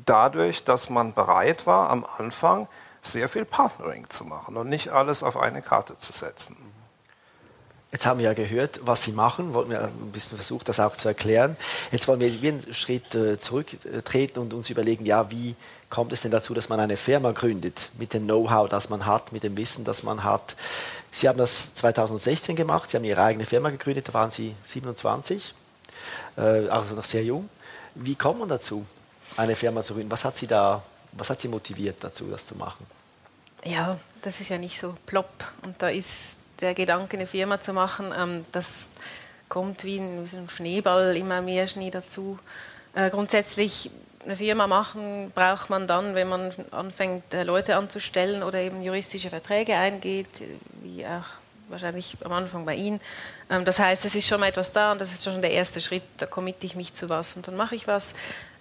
[0.05, 2.67] dadurch, dass man bereit war, am Anfang
[3.01, 6.55] sehr viel Partnering zu machen und nicht alles auf eine Karte zu setzen.
[7.91, 10.95] Jetzt haben wir ja gehört, was Sie machen, wollten wir ein bisschen versucht, das auch
[10.95, 11.55] zu erklären.
[11.91, 15.55] Jetzt wollen wir einen Schritt äh, zurücktreten und uns überlegen, ja, wie
[15.91, 19.31] kommt es denn dazu, dass man eine Firma gründet mit dem Know-how, das man hat,
[19.31, 20.55] mit dem Wissen, das man hat.
[21.13, 25.53] Sie haben das 2016 gemacht, Sie haben Ihre eigene Firma gegründet, da waren Sie 27,
[26.35, 27.49] äh, also noch sehr jung.
[27.95, 28.85] Wie kommt man dazu?
[29.37, 30.11] eine Firma zu gründen.
[30.11, 32.85] Was hat Sie da, was hat Sie motiviert dazu, das zu machen?
[33.63, 35.45] Ja, das ist ja nicht so plopp.
[35.63, 38.89] Und da ist der Gedanke, eine Firma zu machen, ähm, das
[39.49, 42.39] kommt wie ein, wie ein, Schneeball, immer mehr Schnee dazu.
[42.93, 43.89] Äh, grundsätzlich
[44.25, 49.29] eine Firma machen braucht man dann, wenn man anfängt, äh, Leute anzustellen oder eben juristische
[49.29, 50.27] Verträge eingeht,
[50.81, 51.25] wie auch
[51.69, 53.01] wahrscheinlich am Anfang bei Ihnen.
[53.49, 55.81] Ähm, das heißt, es ist schon mal etwas da und das ist schon der erste
[55.81, 58.13] Schritt, da committe ich mich zu was und dann mache ich was.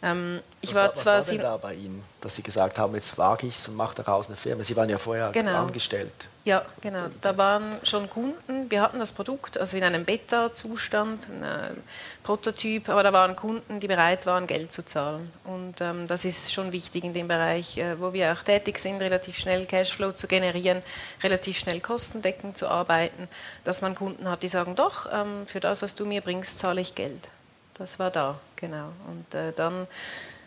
[0.03, 2.79] Ähm, ich was war, war zwar was war denn da bei Ihnen, dass Sie gesagt
[2.79, 4.65] haben, jetzt wage ich es und mache daraus eine Firma.
[4.65, 5.63] Sie waren ja vorher genau.
[5.63, 6.13] angestellt.
[6.45, 7.05] Ja, genau.
[7.21, 8.69] Da waren schon Kunden.
[8.69, 11.83] Wir hatten das Produkt, also in einem Beta-Zustand, ein
[12.25, 15.31] Prototyp, aber da waren Kunden, die bereit waren, Geld zu zahlen.
[15.45, 19.01] Und ähm, das ist schon wichtig in dem Bereich, äh, wo wir auch tätig sind,
[19.01, 20.83] relativ schnell Cashflow zu generieren,
[21.23, 23.29] relativ schnell kostendeckend zu arbeiten,
[23.63, 26.81] dass man Kunden hat, die sagen, doch, ähm, für das, was du mir bringst, zahle
[26.81, 27.29] ich Geld.
[27.79, 28.89] Das war da, genau.
[29.09, 29.87] Und äh, dann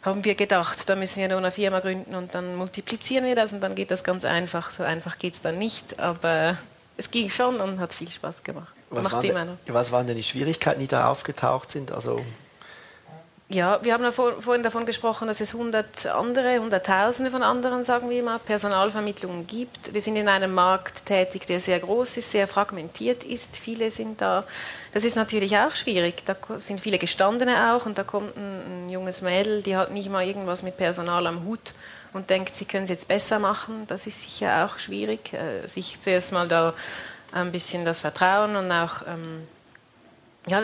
[0.03, 3.53] haben wir gedacht, da müssen wir nur eine Firma gründen und dann multiplizieren wir das
[3.53, 4.71] und dann geht das ganz einfach.
[4.71, 6.57] So einfach geht es dann nicht, aber
[6.97, 8.73] es ging schon und hat viel Spaß gemacht.
[8.91, 11.91] Was, waren, was waren denn die Schwierigkeiten, die da aufgetaucht sind?
[11.91, 12.23] Also
[13.47, 17.83] ja, wir haben ja vor, vorhin davon gesprochen, dass es hundert andere, hunderttausende von anderen,
[17.83, 19.93] sagen wir mal, Personalvermittlungen gibt.
[19.93, 23.55] Wir sind in einem Markt tätig, der sehr groß ist, sehr fragmentiert ist.
[23.55, 24.45] Viele sind da.
[24.95, 26.23] Das ist natürlich auch schwierig.
[26.25, 30.09] Da sind viele Gestandene auch und da kommt ein, ein junges Mädel, die hat nicht
[30.09, 31.75] mal irgendwas mit Personal am Hut
[32.13, 33.85] und denkt, sie können es jetzt besser machen.
[33.85, 36.73] Das ist sicher auch schwierig, äh, sich zuerst mal da
[37.31, 39.47] ein bisschen das Vertrauen und auch ähm,
[40.47, 40.63] ja,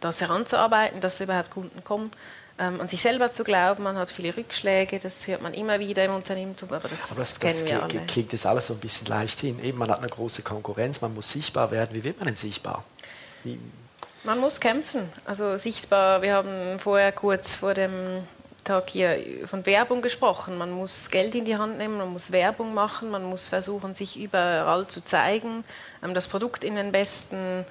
[0.00, 2.10] das heranzuarbeiten, dass überhaupt Kunden kommen.
[2.58, 6.06] Ähm, an sich selber zu glauben, man hat viele Rückschläge, das hört man immer wieder
[6.06, 8.06] im Unternehmertum, aber das, aber das, kennen das wir alle.
[8.06, 9.62] klingt jetzt alles so ein bisschen leicht hin.
[9.62, 11.90] Eben, man hat eine große Konkurrenz, man muss sichtbar werden.
[11.92, 12.82] Wie wird man denn sichtbar?
[13.44, 13.58] Wie?
[14.24, 15.02] Man muss kämpfen.
[15.26, 18.26] Also sichtbar, wir haben vorher kurz vor dem
[18.64, 20.58] Tag hier von Werbung gesprochen.
[20.58, 24.18] Man muss Geld in die Hand nehmen, man muss Werbung machen, man muss versuchen, sich
[24.18, 25.62] überall zu zeigen,
[26.02, 27.64] ähm, das Produkt in den besten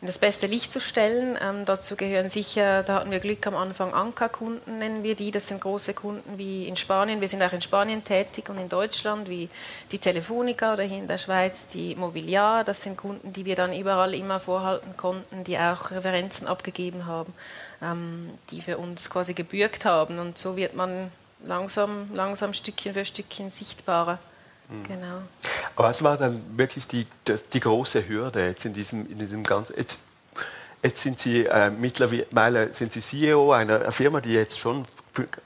[0.00, 1.36] in das beste Licht zu stellen.
[1.42, 5.30] Ähm, dazu gehören sicher, da hatten wir Glück am Anfang, Ankerkunden nennen wir die.
[5.30, 7.20] Das sind große Kunden wie in Spanien.
[7.20, 9.50] Wir sind auch in Spanien tätig und in Deutschland, wie
[9.92, 12.64] die Telefonica oder hier in der Schweiz die Mobiliar.
[12.64, 17.34] Das sind Kunden, die wir dann überall immer vorhalten konnten, die auch Referenzen abgegeben haben,
[17.82, 20.18] ähm, die für uns quasi gebürgt haben.
[20.18, 21.12] Und so wird man
[21.44, 24.18] langsam, langsam Stückchen für Stückchen sichtbarer.
[24.86, 25.22] Genau.
[25.76, 27.06] Was war dann wirklich die,
[27.52, 29.76] die große Hürde jetzt in diesem, in diesem ganzen.
[29.76, 30.02] Jetzt,
[30.82, 34.84] jetzt sind Sie äh, mittlerweile sind Sie CEO einer Firma, die jetzt schon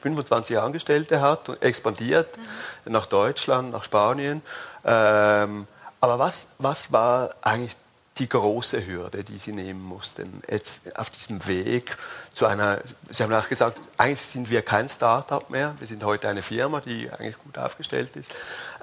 [0.00, 2.92] 25 Angestellte hat und expandiert mhm.
[2.92, 4.42] nach Deutschland, nach Spanien.
[4.84, 5.66] Ähm,
[6.00, 7.76] aber was, was war eigentlich
[8.18, 11.96] die große Hürde, die Sie nehmen mussten, jetzt auf diesem Weg
[12.33, 16.29] zu einer, Sie haben auch gesagt, eigentlich sind wir kein Startup mehr, wir sind heute
[16.29, 18.31] eine Firma, die eigentlich gut aufgestellt ist.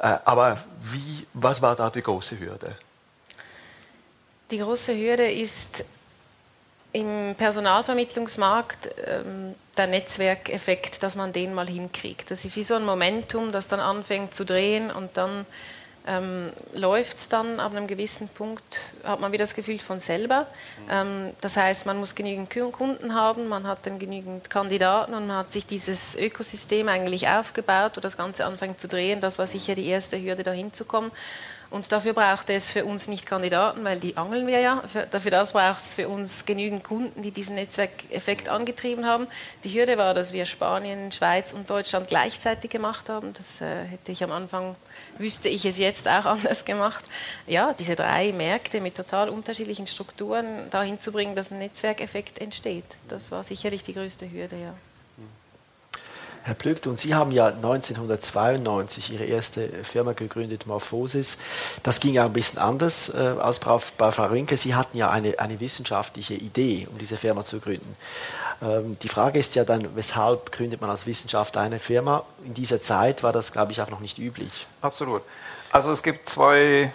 [0.02, 2.76] Äh, aber wie, was war da die große Hürde?
[4.52, 5.86] Die große Hürde ist
[6.91, 12.32] im Personalvermittlungsmarkt ähm, der Netzwerkeffekt, dass man den mal hinkriegt.
[12.32, 15.46] Das ist wie so ein Momentum, das dann anfängt zu drehen und dann
[16.07, 20.47] ähm, läuft es dann ab einem gewissen Punkt, hat man wieder das Gefühl von selber.
[20.89, 25.37] Ähm, das heißt, man muss genügend Kunden haben, man hat dann genügend Kandidaten und man
[25.37, 29.21] hat sich dieses Ökosystem eigentlich aufgebaut, wo das Ganze anfängt zu drehen.
[29.21, 31.11] Das war sicher die erste Hürde, da hinzukommen.
[31.71, 34.84] Und dafür braucht es für uns nicht Kandidaten, weil die angeln wir ja.
[34.86, 39.25] Für, dafür das braucht es für uns genügend Kunden, die diesen Netzwerkeffekt angetrieben haben.
[39.63, 43.34] Die Hürde war, dass wir Spanien, Schweiz und Deutschland gleichzeitig gemacht haben.
[43.34, 44.75] Das äh, hätte ich am Anfang,
[45.17, 47.05] wüsste ich es jetzt auch anders gemacht.
[47.47, 52.97] Ja, diese drei Märkte mit total unterschiedlichen Strukturen dahin zu bringen, dass ein Netzwerkeffekt entsteht.
[53.07, 54.73] Das war sicherlich die größte Hürde, ja.
[56.43, 61.38] Herr Plügt, und Sie haben ja 1992 Ihre erste Firma gegründet, Morphosis.
[61.84, 64.58] Das ging ja ein bisschen anders äh, als bei Frau Rinke.
[64.58, 67.95] Sie hatten ja eine, eine wissenschaftliche Idee, um diese Firma zu gründen.
[68.62, 72.23] Ähm, die Frage ist ja dann, weshalb gründet man als Wissenschaftler eine Firma?
[72.43, 74.65] In dieser Zeit war das, glaube ich, auch noch nicht üblich.
[74.82, 75.21] Absolut.
[75.71, 76.91] Also es gibt zwei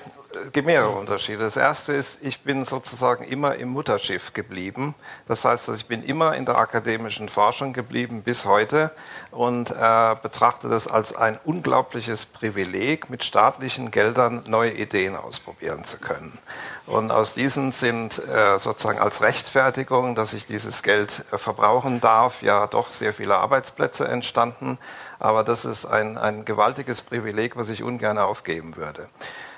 [0.53, 1.44] gibt mehrere Unterschiede.
[1.44, 4.94] Das erste ist, ich bin sozusagen immer im Mutterschiff geblieben.
[5.27, 8.90] Das heißt, ich bin immer in der akademischen Forschung geblieben bis heute
[9.31, 15.99] und äh, betrachte das als ein unglaubliches Privileg, mit staatlichen Geldern neue Ideen ausprobieren zu
[15.99, 16.38] können.
[16.87, 22.42] Und aus diesen sind äh, sozusagen als Rechtfertigung, dass ich dieses Geld äh, verbrauchen darf,
[22.42, 24.79] ja doch sehr viele Arbeitsplätze entstanden.
[25.18, 29.09] Aber das ist ein, ein gewaltiges Privileg, was ich ungern aufgeben würde.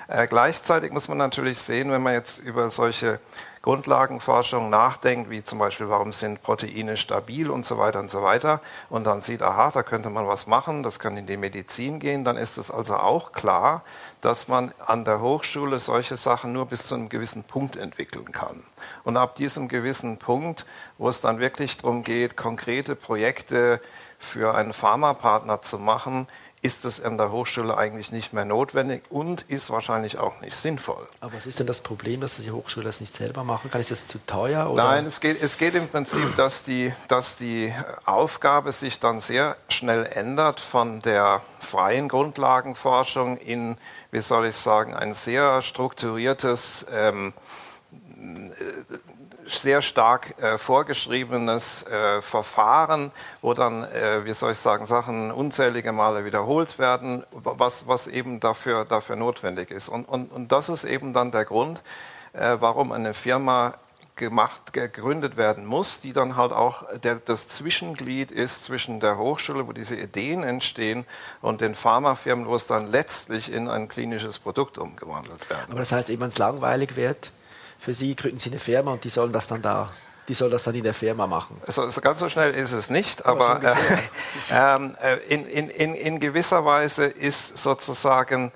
[0.09, 3.19] Äh, gleichzeitig muss man natürlich sehen, wenn man jetzt über solche
[3.61, 8.59] Grundlagenforschung nachdenkt, wie zum Beispiel, warum sind Proteine stabil und so weiter und so weiter,
[8.89, 12.23] und dann sieht, aha, da könnte man was machen, das kann in die Medizin gehen,
[12.23, 13.83] dann ist es also auch klar,
[14.21, 18.63] dass man an der Hochschule solche Sachen nur bis zu einem gewissen Punkt entwickeln kann.
[19.03, 20.65] Und ab diesem gewissen Punkt,
[20.97, 23.79] wo es dann wirklich darum geht, konkrete Projekte
[24.17, 26.27] für einen Pharmapartner zu machen,
[26.61, 31.07] ist es an der Hochschule eigentlich nicht mehr notwendig und ist wahrscheinlich auch nicht sinnvoll.
[31.21, 33.79] Aber was ist denn das Problem, dass die Hochschule das nicht selber machen kann?
[33.79, 34.69] Ist das zu teuer?
[34.69, 34.83] Oder?
[34.83, 37.73] Nein, es geht, es geht im Prinzip, dass die, dass die
[38.05, 43.77] Aufgabe sich dann sehr schnell ändert von der freien Grundlagenforschung in,
[44.11, 47.33] wie soll ich sagen, ein sehr strukturiertes ähm,
[49.57, 55.91] sehr stark äh, vorgeschriebenes äh, Verfahren, wo dann, äh, wie soll ich sagen, Sachen unzählige
[55.91, 59.89] Male wiederholt werden, was, was eben dafür, dafür notwendig ist.
[59.89, 61.81] Und, und, und das ist eben dann der Grund,
[62.33, 63.73] äh, warum eine Firma
[64.19, 69.67] gemacht, gegründet werden muss, die dann halt auch der, das Zwischenglied ist zwischen der Hochschule,
[69.67, 71.05] wo diese Ideen entstehen,
[71.41, 75.59] und den Pharmafirmen, wo es dann letztlich in ein klinisches Produkt umgewandelt wird.
[75.69, 77.31] Aber das heißt, eben, wenn es langweilig wird,
[77.79, 79.91] für Sie gründen Sie eine Firma und die sollen das dann da
[80.29, 81.59] die soll das dann in der Firma machen.
[81.67, 83.75] So, so ganz so schnell ist es nicht, aber, aber
[84.51, 88.51] äh, äh, in, in, in, in gewisser Weise ist sozusagen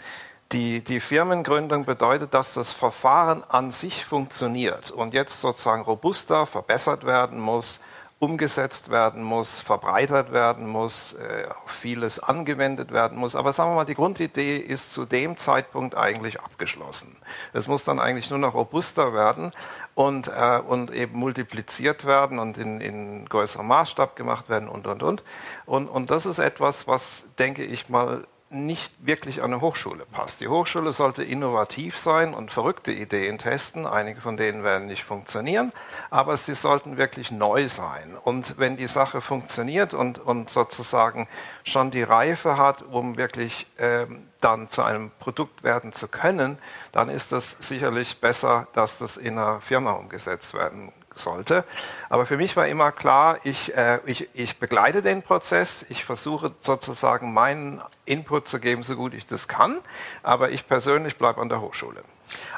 [0.51, 7.05] die, die Firmengründung bedeutet, dass das Verfahren an sich funktioniert und jetzt sozusagen robuster verbessert
[7.05, 7.79] werden muss,
[8.23, 13.35] umgesetzt werden muss, verbreitert werden muss, äh, vieles angewendet werden muss.
[13.35, 17.17] Aber sagen wir mal, die Grundidee ist zu dem Zeitpunkt eigentlich abgeschlossen.
[17.51, 19.51] Es muss dann eigentlich nur noch robuster werden
[19.93, 25.03] und, äh, und eben multipliziert werden und in, in größerem Maßstab gemacht werden und, und,
[25.03, 25.23] und.
[25.65, 30.41] Und, und das ist etwas, was, denke ich mal, nicht wirklich an eine Hochschule passt.
[30.41, 33.85] Die Hochschule sollte innovativ sein und verrückte Ideen testen.
[33.85, 35.71] Einige von denen werden nicht funktionieren,
[36.09, 38.15] aber sie sollten wirklich neu sein.
[38.23, 41.27] Und wenn die Sache funktioniert und, und sozusagen
[41.63, 46.57] schon die Reife hat, um wirklich ähm, dann zu einem Produkt werden zu können,
[46.91, 51.63] dann ist es sicherlich besser, dass das in einer Firma umgesetzt werden sollte.
[52.09, 56.51] Aber für mich war immer klar, ich, äh, ich, ich begleite den Prozess, ich versuche
[56.61, 59.79] sozusagen meinen Input zu geben, so gut ich das kann,
[60.21, 62.03] aber ich persönlich bleibe an der Hochschule.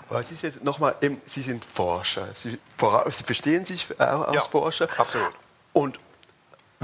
[0.09, 2.57] Aber es ist jetzt nochmal, Sie sind Forscher, Sie,
[3.09, 4.87] Sie verstehen sich auch als ja, Forscher.
[4.97, 5.31] Absolut.
[5.73, 5.99] Und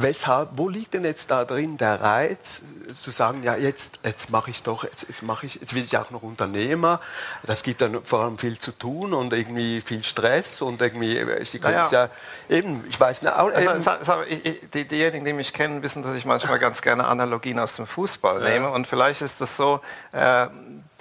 [0.02, 4.52] Weshalb, wo liegt denn jetzt da drin der Reiz, zu sagen, ja, jetzt, jetzt mache
[4.52, 7.00] ich doch, jetzt, jetzt mache ich, jetzt will ich auch noch Unternehmer.
[7.44, 11.46] Das gibt dann vor allem viel zu tun und irgendwie viel Stress und irgendwie, äh,
[11.46, 12.10] Sie können es ja.
[12.50, 12.58] ja.
[12.58, 16.16] eben, ich weiß nicht, auch, also, also, ich, die, diejenigen, die mich kennen, wissen, dass
[16.16, 18.50] ich manchmal ganz gerne Analogien aus dem Fußball ja.
[18.50, 20.48] nehme und vielleicht ist das so, äh,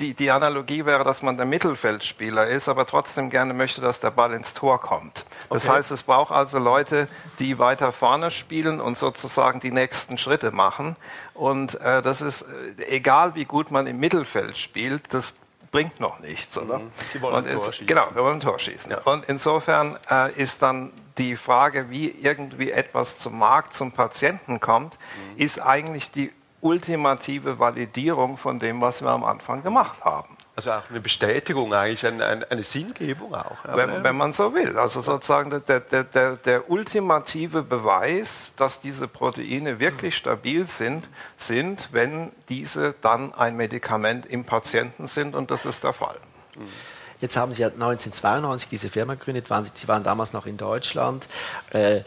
[0.00, 4.10] die, die Analogie wäre, dass man der Mittelfeldspieler ist, aber trotzdem gerne möchte, dass der
[4.10, 5.24] Ball ins Tor kommt.
[5.48, 5.76] Das okay.
[5.76, 7.08] heißt, es braucht also Leute,
[7.38, 10.96] die weiter vorne spielen und sozusagen die nächsten Schritte machen.
[11.34, 15.34] Und äh, das ist, äh, egal wie gut man im Mittelfeld spielt, das
[15.70, 16.78] bringt noch nichts, oder?
[16.78, 16.90] Mhm.
[17.10, 17.86] Sie wollen ein Tor schießen.
[17.86, 18.90] Genau, wir wollen ein Tor schießen.
[18.90, 18.98] Ja.
[19.04, 24.98] Und insofern äh, ist dann die Frage, wie irgendwie etwas zum Markt, zum Patienten kommt,
[24.98, 25.38] mhm.
[25.38, 30.36] ist eigentlich die ultimative Validierung von dem, was wir am Anfang gemacht haben.
[30.56, 33.56] Also auch eine Bestätigung, eigentlich eine, eine, eine Sinngebung auch.
[33.64, 34.78] Wenn, wenn, man so will.
[34.78, 41.88] Also sozusagen der, der, der, der, ultimative Beweis, dass diese Proteine wirklich stabil sind, sind,
[41.92, 46.16] wenn diese dann ein Medikament im Patienten sind und das ist der Fall.
[47.20, 51.26] Jetzt haben Sie ja 1992 diese Firma gegründet, Sie waren damals noch in Deutschland.
[51.70, 52.00] Äh,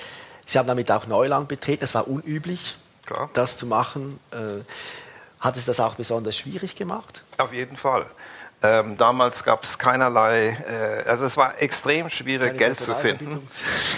[0.45, 3.29] Sie haben damit auch Neuland betreten, das war unüblich Klar.
[3.33, 4.19] das zu machen.
[4.31, 4.63] Äh,
[5.39, 7.21] hat es das auch besonders schwierig gemacht?
[7.37, 8.05] Auf jeden Fall.
[8.65, 13.45] Ähm, damals gab es keinerlei, äh, also es war extrem schwierig, Keine Geld zu finden.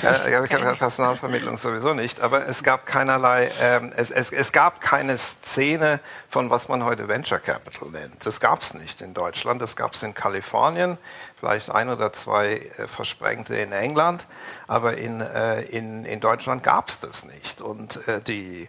[0.01, 5.19] äh, keine Personalvermittlung sowieso nicht, aber es gab keinerlei, ähm, es, es, es, gab keine
[5.19, 8.25] Szene von was man heute Venture Capital nennt.
[8.25, 10.97] Das gab es nicht in Deutschland, das gab es in Kalifornien,
[11.39, 14.25] vielleicht ein oder zwei äh, Versprengte in England,
[14.65, 17.61] aber in, äh, in, in Deutschland gab es das nicht.
[17.61, 18.67] Und äh, die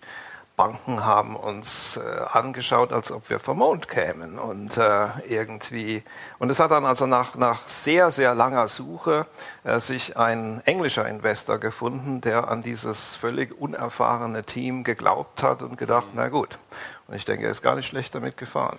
[0.56, 2.00] Banken haben uns äh,
[2.32, 6.02] angeschaut, als ob wir vom Mond kämen und äh, irgendwie
[6.38, 9.26] und es hat dann also nach, nach sehr sehr langer Suche
[9.64, 15.76] äh, sich ein englischer Investor gefunden, der an dieses völlig unerfahrene Team geglaubt hat und
[15.76, 16.58] gedacht, na gut.
[17.06, 18.78] Und ich denke, er ist gar nicht schlecht damit gefahren.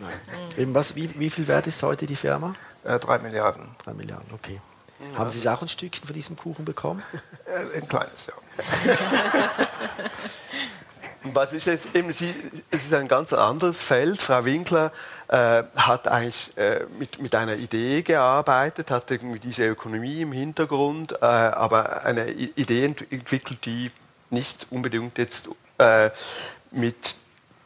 [0.00, 0.74] Nein.
[0.74, 2.54] Was, wie, wie, viel wert ist heute die Firma?
[2.84, 3.68] Äh, drei Milliarden.
[3.84, 4.60] Drei Milliarden, okay.
[5.12, 5.18] Ja.
[5.18, 7.02] Haben Sie auch ein Stückchen von diesem Kuchen bekommen?
[7.46, 8.34] Äh, ein kleines, ja.
[11.22, 12.34] Was ist jetzt eben, Sie,
[12.70, 14.20] es ist ein ganz anderes Feld.
[14.20, 14.92] Frau Winkler
[15.28, 21.12] äh, hat eigentlich äh, mit, mit einer Idee gearbeitet, hat irgendwie diese Ökonomie im Hintergrund,
[21.12, 23.90] äh, aber eine Idee entwickelt, die
[24.30, 25.48] nicht unbedingt jetzt
[25.78, 26.10] äh,
[26.70, 27.16] mit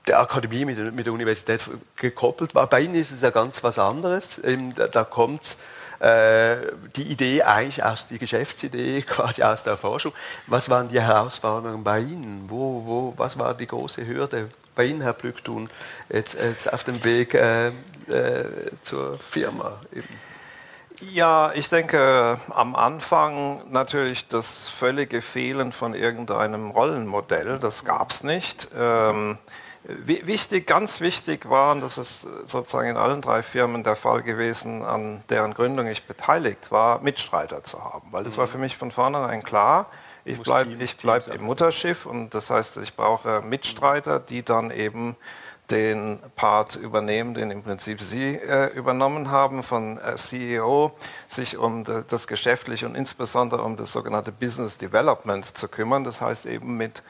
[0.06, 1.62] der Akademie, mit der, mit der, Universität
[1.96, 2.66] gekoppelt war.
[2.66, 4.38] Bei Ihnen ist es ja ganz was anderes.
[4.38, 10.12] Eben, da, da kommt äh, die Idee eigentlich aus, die Geschäftsidee quasi aus der Forschung.
[10.46, 12.44] Was waren die Herausforderungen bei Ihnen?
[12.48, 14.48] Wo, wo, was war die große Hürde?
[14.74, 15.68] bei Ihnen, Herr Blücktun,
[16.08, 17.72] jetzt, jetzt auf dem Weg äh, äh,
[18.80, 19.78] zur Firma?
[19.92, 20.08] Eben?
[21.12, 28.22] Ja, ich denke am Anfang natürlich das völlige Fehlen von irgendeinem Rollenmodell, das gab es
[28.22, 28.68] nicht.
[28.76, 29.38] Ähm,
[29.98, 34.85] wichtig, ganz wichtig war, und das ist sozusagen in allen drei Firmen der Fall gewesen,
[34.85, 38.09] an deren Gründung ich beteiligt war, Mitstreiter zu haben.
[38.12, 38.50] Weil das war mhm.
[38.50, 39.87] für mich von vornherein klar,
[40.24, 45.16] ich bleibe bleib im Mutterschiff und das heißt, ich brauche Mitstreiter, die dann eben
[45.70, 50.92] den Part übernehmen, den im Prinzip Sie äh, übernommen haben von äh, CEO,
[51.29, 56.05] sich um de, das Geschäftliche und insbesondere um das sogenannte Business Development zu kümmern.
[56.05, 57.03] Das heißt eben mit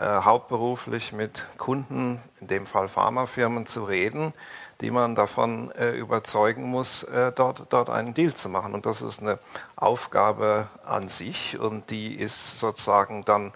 [0.00, 4.32] äh, hauptberuflich mit Kunden, in dem Fall Pharmafirmen, zu reden,
[4.80, 8.72] die man davon äh, überzeugen muss, äh, dort, dort einen Deal zu machen.
[8.72, 9.38] Und das ist eine
[9.76, 13.52] Aufgabe an sich und die ist sozusagen dann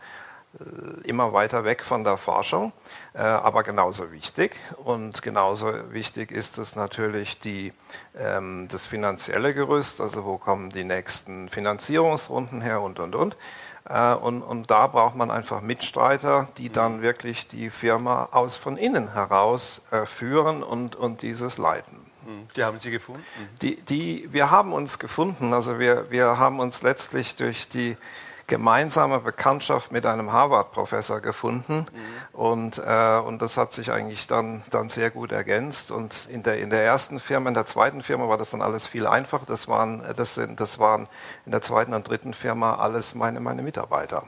[0.61, 2.75] äh, immer weiter weg von der Forschung,
[3.15, 4.55] äh, aber genauso wichtig.
[4.85, 7.73] Und genauso wichtig ist es natürlich die,
[8.19, 13.35] ähm, das finanzielle Gerüst, also wo kommen die nächsten Finanzierungsrunden her und, und, und.
[13.89, 18.77] Äh, und, und da braucht man einfach Mitstreiter, die dann wirklich die Firma aus von
[18.77, 21.99] innen heraus führen und, und dieses leiten.
[22.27, 22.49] Mhm.
[22.57, 23.23] Die haben Sie gefunden?
[23.63, 25.53] Die, die, wir haben uns gefunden.
[25.53, 27.97] Also wir, wir haben uns letztlich durch die
[28.47, 31.87] gemeinsame Bekanntschaft mit einem Harvard-Professor gefunden.
[31.93, 32.39] Mhm.
[32.39, 35.91] Und, äh, und das hat sich eigentlich dann, dann sehr gut ergänzt.
[35.91, 38.87] Und in der, in der ersten Firma, in der zweiten Firma war das dann alles
[38.87, 39.45] viel einfacher.
[39.47, 41.09] Das waren, das sind, das waren
[41.47, 44.25] in der zweiten und dritten Firma alles meine, meine Mitarbeiter.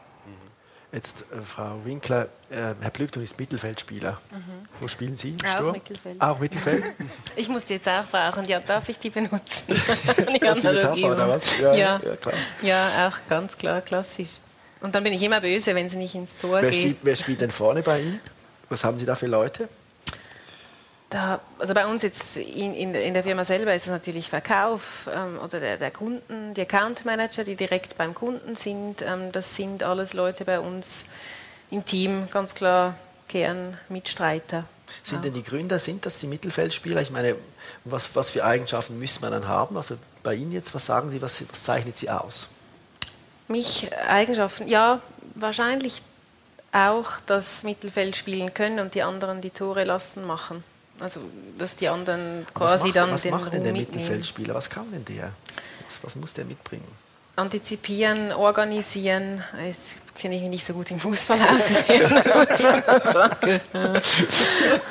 [0.93, 4.13] Jetzt, äh, Frau Winkler, äh, Herr Blückton ist Mittelfeldspieler.
[4.31, 4.37] Mhm.
[4.81, 5.37] Wo spielen Sie?
[5.45, 5.73] Auch Sturm?
[5.73, 6.21] Mittelfeld.
[6.21, 6.85] Auch Mittelfeld?
[7.37, 8.45] ich muss die jetzt auch brauchen.
[8.45, 9.65] Ja, darf ich die benutzen?
[9.67, 11.59] die Metapher, oder was?
[11.59, 12.01] Ja, ja.
[12.05, 12.35] ja, klar.
[12.63, 14.39] Ja, auch ganz klar, klassisch.
[14.81, 16.81] Und dann bin ich immer böse, wenn sie nicht ins Tor wer geht.
[16.81, 18.21] Spielt, wer spielt denn vorne bei Ihnen?
[18.69, 19.69] Was haben Sie da für Leute?
[21.09, 25.09] Da, also bei uns jetzt in, in, in, der Firma selber ist es natürlich Verkauf
[25.15, 29.03] ähm, oder der, der, Kunden, die Account Manager, die direkt beim Kunden sind.
[29.03, 31.05] Ähm, das sind alles Leute bei uns
[31.71, 32.97] im Team, ganz klar
[33.29, 34.65] Kernmitstreiter.
[35.05, 35.23] Sind auch.
[35.23, 37.01] denn die Gründer, sind das die Mittelfeldspieler?
[37.01, 37.37] Ich meine,
[37.85, 39.77] was, was für Eigenschaften müsste man dann haben?
[39.77, 42.49] Also bei Ihnen jetzt, was sagen Sie, was, was zeichnet Sie aus?
[43.47, 45.01] Mich Eigenschaften, ja,
[45.37, 46.03] wahrscheinlich
[46.73, 50.65] auch das Mittelfeld spielen können und die anderen die Tore lassen machen.
[50.99, 51.21] Also,
[51.59, 54.03] dass die anderen quasi macht, dann was den macht denn der mitnehmen.
[54.03, 54.55] Mittelfeldspieler?
[54.55, 55.33] Was kann denn der?
[55.87, 56.87] Was, was muss der mitbringen?
[57.37, 59.45] Antizipieren, organisieren.
[59.63, 61.71] Jetzt kenne ich mich nicht so gut im Fußball aus.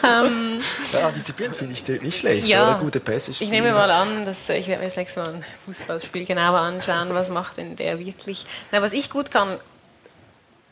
[0.03, 0.61] ähm,
[0.93, 2.47] ja, antizipieren finde ich nicht schlecht.
[2.47, 5.33] Ja, oder gute Pässe Ich nehme mal an, dass ich werde mir das nächste Mal
[5.33, 8.45] ein Fußballspiel genauer anschauen, was macht denn der wirklich.
[8.71, 9.57] Na, was ich gut kann,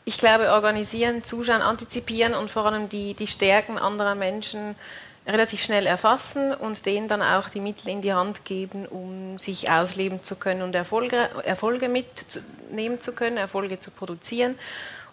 [0.04, 4.76] ich glaube, organisieren, zuschauen, antizipieren und vor allem die, die Stärken anderer Menschen
[5.26, 9.70] relativ schnell erfassen und denen dann auch die Mittel in die Hand geben, um sich
[9.70, 14.56] ausleben zu können und Erfolge, Erfolge mitnehmen zu können, Erfolge zu produzieren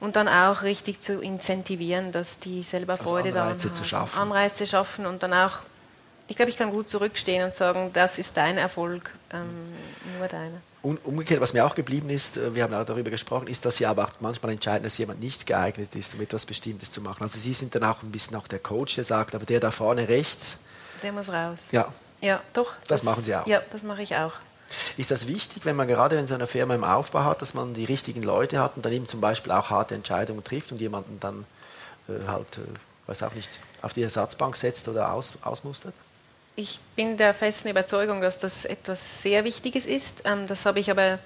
[0.01, 3.83] und dann auch richtig zu incentivieren, dass die selber also Freude also Anreize daran zu
[3.85, 4.19] schaffen.
[4.19, 5.59] Anreize schaffen und dann auch,
[6.27, 9.47] ich glaube, ich kann gut zurückstehen und sagen, das ist dein Erfolg, ähm,
[10.17, 10.61] nur deiner.
[10.83, 13.85] Umgekehrt, was mir auch geblieben ist, äh, wir haben auch darüber gesprochen, ist, dass Sie
[13.85, 17.21] aber auch manchmal entscheiden, dass jemand nicht geeignet ist, um etwas Bestimmtes zu machen.
[17.21, 19.69] Also Sie sind dann auch ein bisschen auch der Coach, der sagt, aber der da
[19.69, 20.57] vorne rechts.
[21.03, 21.67] Der muss raus.
[21.71, 21.87] Ja.
[22.19, 22.73] Ja, doch.
[22.87, 23.45] Das, das machen Sie auch.
[23.45, 24.33] Ja, das mache ich auch.
[24.97, 27.73] Ist das wichtig, wenn man gerade in so einer Firma im Aufbau hat, dass man
[27.73, 31.19] die richtigen Leute hat und dann eben zum Beispiel auch harte Entscheidungen trifft und jemanden
[31.19, 31.45] dann
[32.07, 33.49] äh, halt, äh, weiß auch nicht,
[33.81, 35.93] auf die Ersatzbank setzt oder aus, ausmustert?
[36.55, 40.23] Ich bin der festen Überzeugung, dass das etwas sehr Wichtiges ist.
[40.25, 41.19] Ähm, das habe ich aber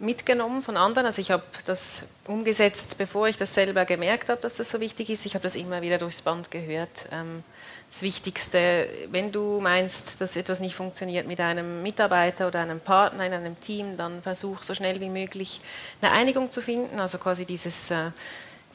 [0.00, 1.06] mitgenommen von anderen.
[1.06, 5.10] Also ich habe das umgesetzt, bevor ich das selber gemerkt habe, dass das so wichtig
[5.10, 5.26] ist.
[5.26, 7.06] Ich habe das immer wieder durchs Band gehört.
[7.12, 7.44] Ähm,
[7.90, 13.26] das Wichtigste, wenn du meinst, dass etwas nicht funktioniert mit einem Mitarbeiter oder einem Partner
[13.26, 15.60] in einem Team, dann versuch so schnell wie möglich
[16.02, 18.10] eine Einigung zu finden, also quasi dieses, äh,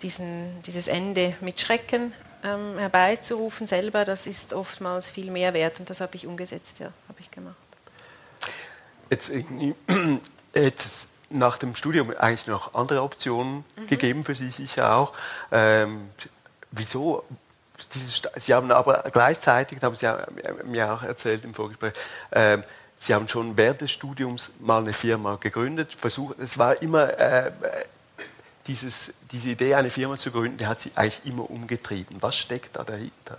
[0.02, 2.14] diesen, dieses Ende mit Schrecken
[2.44, 6.92] ähm, herbeizurufen selber, das ist oftmals viel mehr wert und das habe ich umgesetzt, ja,
[7.08, 7.56] habe ich gemacht.
[9.10, 9.32] Jetzt,
[10.54, 13.88] jetzt nach dem Studium eigentlich noch andere Optionen mhm.
[13.88, 15.14] gegeben für Sie sicher auch.
[15.52, 16.10] Ähm,
[16.72, 17.24] wieso?
[18.36, 20.08] Sie haben aber gleichzeitig, haben Sie
[20.66, 21.94] mir auch erzählt im Vorgespräch,
[22.32, 22.64] ähm,
[22.96, 25.94] Sie haben schon während des Studiums mal eine Firma gegründet.
[25.94, 27.52] Versucht, es war immer äh,
[28.68, 32.18] dieses, diese Idee, eine Firma zu gründen, die hat sie eigentlich immer umgetrieben.
[32.22, 33.38] Was steckt da dahinter?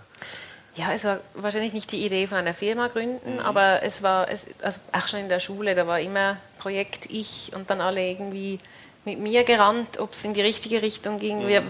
[0.75, 3.39] Ja, es war wahrscheinlich nicht die Idee von einer Firma gründen, mhm.
[3.39, 7.51] aber es war, es, also auch schon in der Schule, da war immer Projekt ich
[7.55, 8.59] und dann alle irgendwie
[9.05, 11.47] mit mir gerannt, ob es in die richtige Richtung ging, mhm.
[11.47, 11.63] wir,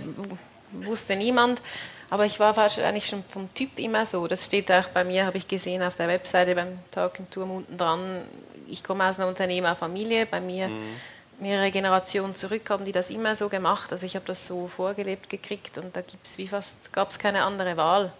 [0.71, 1.61] wusste niemand.
[2.09, 4.27] Aber ich war wahrscheinlich schon vom Typ immer so.
[4.27, 7.51] Das steht auch bei mir, habe ich gesehen auf der Webseite beim Tag im Turm
[7.51, 8.21] unten dran.
[8.67, 10.25] Ich komme aus einer Unternehmerfamilie.
[10.25, 10.95] Bei mir mhm.
[11.39, 13.91] Mehrere Generationen zurück haben die das immer so gemacht.
[13.91, 17.43] Also ich habe das so vorgelebt gekriegt und da gibt's wie fast gab es keine
[17.43, 18.11] andere Wahl.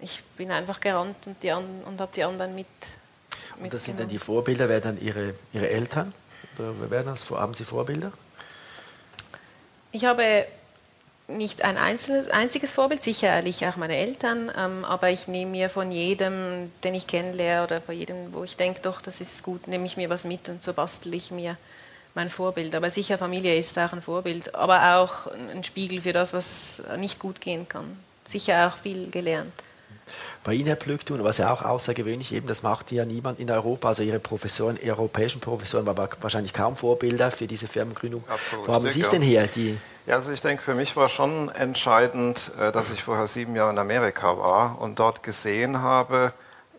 [0.00, 2.66] Ich bin einfach gerannt und, und habe die anderen mit.
[3.58, 6.12] Und das sind dann die Vorbilder, wer dann ihre, ihre Eltern?
[6.58, 8.12] Oder wer das, haben Sie Vorbilder?
[9.92, 10.46] Ich habe
[11.28, 15.90] nicht ein einzelnes, einziges Vorbild, sicherlich auch meine Eltern, ähm, aber ich nehme mir von
[15.90, 19.86] jedem, den ich kennenlerne oder von jedem, wo ich denke, doch, das ist gut, nehme
[19.86, 21.56] ich mir was mit und so bastel ich mir
[22.14, 22.74] mein Vorbild.
[22.74, 27.18] Aber sicher, Familie ist auch ein Vorbild, aber auch ein Spiegel für das, was nicht
[27.18, 27.98] gut gehen kann.
[28.24, 29.52] Sicher auch viel gelernt
[30.44, 33.88] bei Ihnen, Herr Plücktun, was ja auch außergewöhnlich eben, das macht ja niemand in Europa,
[33.88, 38.22] also Ihre Professoren, Ihre europäischen Professoren waren wahrscheinlich kaum Vorbilder für diese Firmengründung.
[38.28, 38.68] Absolut.
[38.68, 39.48] Wo haben Sie es denn her?
[39.48, 43.56] Die ja, also ich denke, für mich war schon entscheidend, äh, dass ich vorher sieben
[43.56, 46.34] Jahre in Amerika war und dort gesehen habe,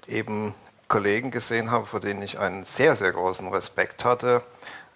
[0.08, 0.54] eben
[0.88, 4.44] Kollegen gesehen habe, vor denen ich einen sehr, sehr großen Respekt hatte,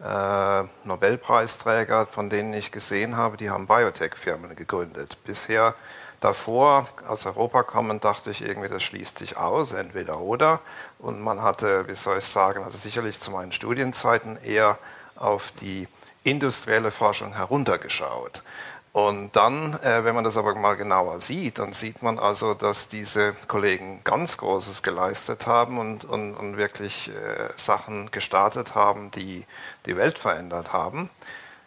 [0.03, 5.17] äh, Nobelpreisträger, von denen ich gesehen habe, die haben Biotech-Firmen gegründet.
[5.25, 5.75] Bisher
[6.21, 10.59] davor aus Europa kommen, dachte ich irgendwie, das schließt sich aus, entweder oder.
[10.99, 14.77] Und man hatte, wie soll ich sagen, also sicherlich zu meinen Studienzeiten eher
[15.15, 15.87] auf die
[16.23, 18.43] industrielle Forschung heruntergeschaut.
[18.91, 22.87] Und dann, äh, wenn man das aber mal genauer sieht, dann sieht man also, dass
[22.87, 29.45] diese Kollegen ganz Großes geleistet haben und, und, und wirklich äh, Sachen gestartet haben, die
[29.85, 31.09] die Welt verändert haben.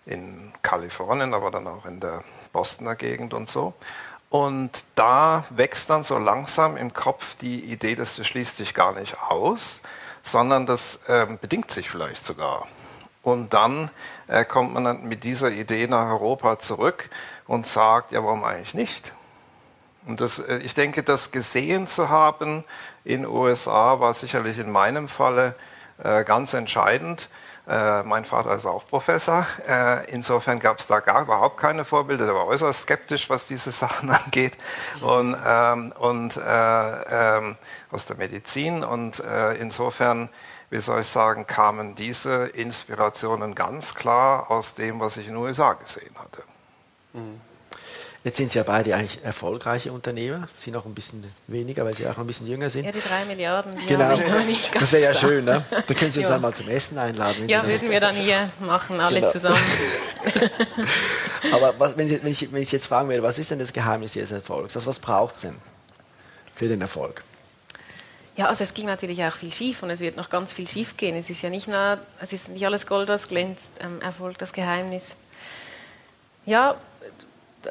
[0.05, 3.73] In Kalifornien, aber dann auch in der Bostoner Gegend und so.
[4.31, 8.95] Und da wächst dann so langsam im Kopf die Idee, dass das schließt sich gar
[8.95, 9.81] nicht aus,
[10.25, 12.66] sondern das äh, bedingt sich vielleicht sogar.
[13.23, 13.91] Und dann
[14.27, 17.09] äh, kommt man dann mit dieser Idee nach Europa zurück
[17.47, 19.14] und sagt, ja, warum eigentlich nicht?
[20.07, 22.64] Und das, äh, ich denke, das gesehen zu haben
[23.05, 25.55] in USA war sicherlich in meinem Falle
[26.03, 27.29] äh, ganz entscheidend.
[27.68, 29.47] Äh, mein Vater ist auch Professor.
[29.68, 32.27] Äh, insofern gab es da gar überhaupt keine Vorbilder.
[32.27, 34.55] Der war äußerst skeptisch, was diese Sachen angeht.
[35.01, 37.57] Und, ähm, und äh, ähm,
[37.93, 38.83] aus der Medizin.
[38.83, 40.29] Und äh, insofern,
[40.73, 45.43] wie soll ich sagen, kamen diese Inspirationen ganz klar aus dem, was ich in den
[45.43, 46.43] USA gesehen hatte.
[47.12, 47.39] Mhm.
[48.25, 50.49] Jetzt sind Sie ja beide eigentlich erfolgreiche Unternehmer.
[50.57, 52.87] Sie noch ein bisschen weniger, weil Sie auch noch ein bisschen jünger sind.
[52.87, 53.77] Ja, die drei Milliarden.
[53.77, 54.16] Die genau.
[54.73, 55.62] das wäre ja schön, ne?
[55.87, 56.37] Da können Sie uns ja.
[56.37, 57.49] einmal zum Essen einladen.
[57.51, 59.31] Ja, würden wir dann hier machen, alle genau.
[59.31, 59.59] zusammen.
[61.53, 63.75] Aber was, wenn, Sie, wenn, ich, wenn ich jetzt fragen würde, was ist denn das
[63.75, 64.75] Geheimnis Ihres Erfolgs?
[64.75, 65.57] Also was braucht es denn
[66.55, 67.23] für den Erfolg?
[68.37, 70.97] Ja, also es ging natürlich auch viel schief und es wird noch ganz viel schief
[70.97, 71.16] gehen.
[71.16, 74.53] Es ist ja nicht nur, es ist nicht alles Gold, was glänzt, ähm, Erfolg, das
[74.53, 75.14] Geheimnis.
[76.47, 76.76] Ja,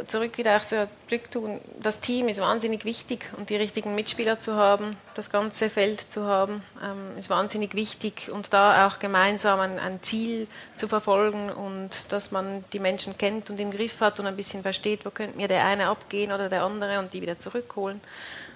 [0.07, 1.59] zurück wieder auch zu Glück tun.
[1.81, 6.25] Das Team ist wahnsinnig wichtig und die richtigen Mitspieler zu haben, das ganze Feld zu
[6.25, 12.11] haben, ähm, ist wahnsinnig wichtig und da auch gemeinsam ein, ein, Ziel zu verfolgen und
[12.11, 15.37] dass man die Menschen kennt und im Griff hat und ein bisschen versteht, wo könnte
[15.37, 17.99] mir der eine abgehen oder der andere und die wieder zurückholen.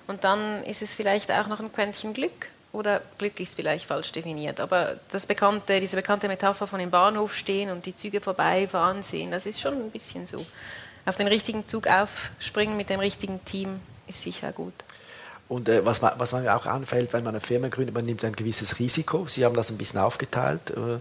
[0.07, 4.11] Und dann ist es vielleicht auch noch ein Quäntchen Glück oder Glück ist vielleicht falsch
[4.11, 9.01] definiert, aber das bekannte, diese bekannte Metapher von im Bahnhof stehen und die Züge vorbeifahren
[9.01, 10.45] sehen, das ist schon ein bisschen so
[11.05, 14.73] auf den richtigen Zug aufspringen mit dem richtigen Team ist sicher gut.
[15.47, 18.35] Und äh, was, was mir auch anfällt, wenn man eine Firma gründet, man nimmt ein
[18.35, 19.27] gewisses Risiko.
[19.27, 20.71] Sie haben das ein bisschen aufgeteilt.
[20.71, 20.99] Äh,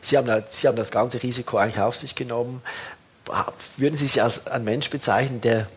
[0.00, 2.62] Sie haben, Sie haben das ganze Risiko eigentlich auf sich genommen.
[3.76, 5.68] Würden Sie sich als ein Mensch bezeichnen, der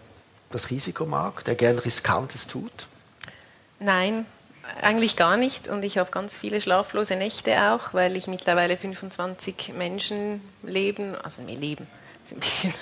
[0.51, 2.87] das Risiko mag, der gern Riskantes tut?
[3.79, 4.25] Nein,
[4.81, 5.67] eigentlich gar nicht.
[5.67, 11.41] Und ich habe ganz viele schlaflose Nächte auch, weil ich mittlerweile 25 Menschen leben, also
[11.41, 11.87] mir leben,
[12.31, 12.73] ein bisschen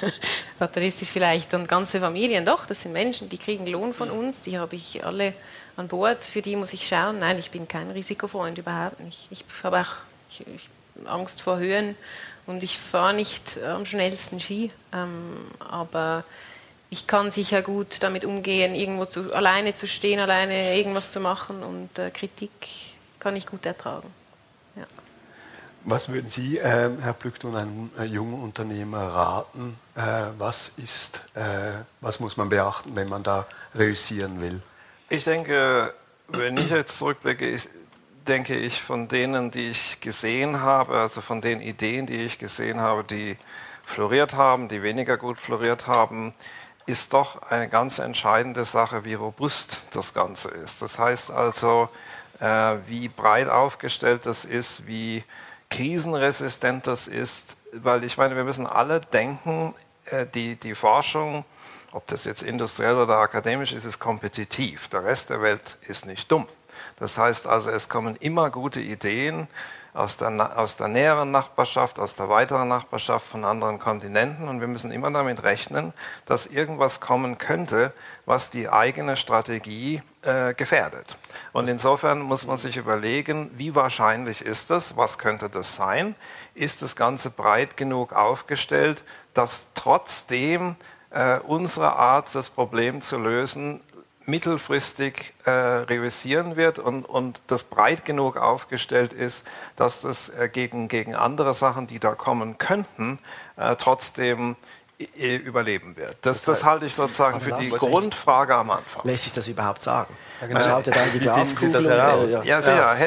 [0.60, 4.60] fatalistisch vielleicht, und ganze Familien, doch, das sind Menschen, die kriegen Lohn von uns, die
[4.60, 5.34] habe ich alle
[5.76, 7.20] an Bord, für die muss ich schauen.
[7.20, 9.28] Nein, ich bin kein Risikofreund, überhaupt nicht.
[9.32, 9.96] Ich habe auch
[10.30, 10.70] ich, ich,
[11.08, 11.96] Angst vor Höhen
[12.46, 16.26] und ich fahre nicht am schnellsten Ski, ähm, aber
[16.90, 21.64] ich kann sicher gut damit umgehen, irgendwo zu, alleine zu stehen, alleine irgendwas zu machen
[21.64, 22.52] und äh, Kritik
[23.20, 24.12] kann ich gut ertragen.
[24.76, 24.86] Ja.
[25.86, 29.78] Was würden Sie, äh, Herr Plückton, einem äh, jungen Unternehmer raten?
[29.96, 30.02] Äh,
[30.38, 34.62] was, ist, äh, was muss man beachten, wenn man da reüssieren will?
[35.10, 35.94] Ich denke,
[36.28, 37.70] wenn ich jetzt zurückblicke, ist,
[38.28, 42.80] denke ich, von denen, die ich gesehen habe, also von den Ideen, die ich gesehen
[42.80, 43.38] habe, die
[43.86, 46.34] floriert haben, die weniger gut floriert haben,
[46.90, 50.82] ist doch eine ganz entscheidende Sache, wie robust das Ganze ist.
[50.82, 51.90] Das heißt also,
[52.40, 55.24] äh, wie breit aufgestellt das ist, wie
[55.70, 59.76] krisenresistent das ist, weil ich meine, wir müssen alle denken,
[60.06, 61.46] äh, die, die Forschung
[61.92, 64.90] ob das jetzt industriell oder akademisch ist, ist kompetitiv.
[64.90, 66.48] Der Rest der Welt ist nicht dumm.
[66.98, 69.48] Das heißt also, es kommen immer gute Ideen
[69.94, 74.68] aus der, aus der näheren Nachbarschaft, aus der weiteren Nachbarschaft von anderen Kontinenten und wir
[74.68, 75.94] müssen immer damit rechnen,
[76.26, 77.94] dass irgendwas kommen könnte,
[78.26, 81.18] was die eigene Strategie äh, gefährdet.
[81.54, 86.16] Und insofern muss man sich überlegen, wie wahrscheinlich ist das, was könnte das sein,
[86.54, 90.76] ist das Ganze breit genug aufgestellt, dass trotzdem
[91.12, 93.82] äh, unsere Art, das Problem zu lösen,
[94.26, 99.46] mittelfristig äh, revisieren wird und, und das breit genug aufgestellt ist,
[99.76, 103.20] dass das äh, gegen, gegen andere Sachen, die da kommen könnten,
[103.56, 104.56] äh, trotzdem
[105.00, 106.18] überleben wird.
[106.24, 109.06] Das, das halte ich sozusagen für die Grundfrage am Anfang.
[109.06, 110.14] Lässt sich das überhaupt sagen?
[110.42, 110.60] Ja, genau.
[110.60, 111.86] Man schaut ja da in die Glaskugel.
[111.86, 112.76] Ja, ja, sehr.
[112.76, 112.98] Ja.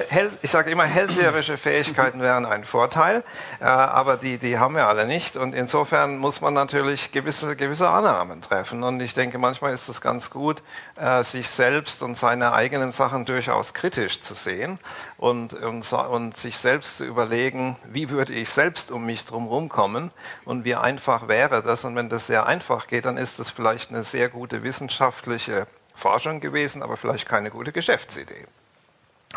[0.40, 3.22] Ich sage immer, hellseherische Fähigkeiten wären ein Vorteil,
[3.60, 5.36] äh, aber die, die haben wir alle nicht.
[5.36, 8.84] Und insofern muss man natürlich gewisse, gewisse Annahmen treffen.
[8.84, 10.62] Und ich denke, manchmal ist es ganz gut,
[10.96, 14.78] äh, sich selbst und seine eigenen Sachen durchaus kritisch zu sehen
[15.18, 20.10] und, und, und sich selbst zu überlegen, wie würde ich selbst um mich drum kommen
[20.46, 21.81] und wie einfach wäre das.
[21.84, 26.40] Und wenn das sehr einfach geht, dann ist das vielleicht eine sehr gute wissenschaftliche Forschung
[26.40, 28.46] gewesen, aber vielleicht keine gute Geschäftsidee.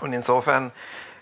[0.02, 0.72] Und insofern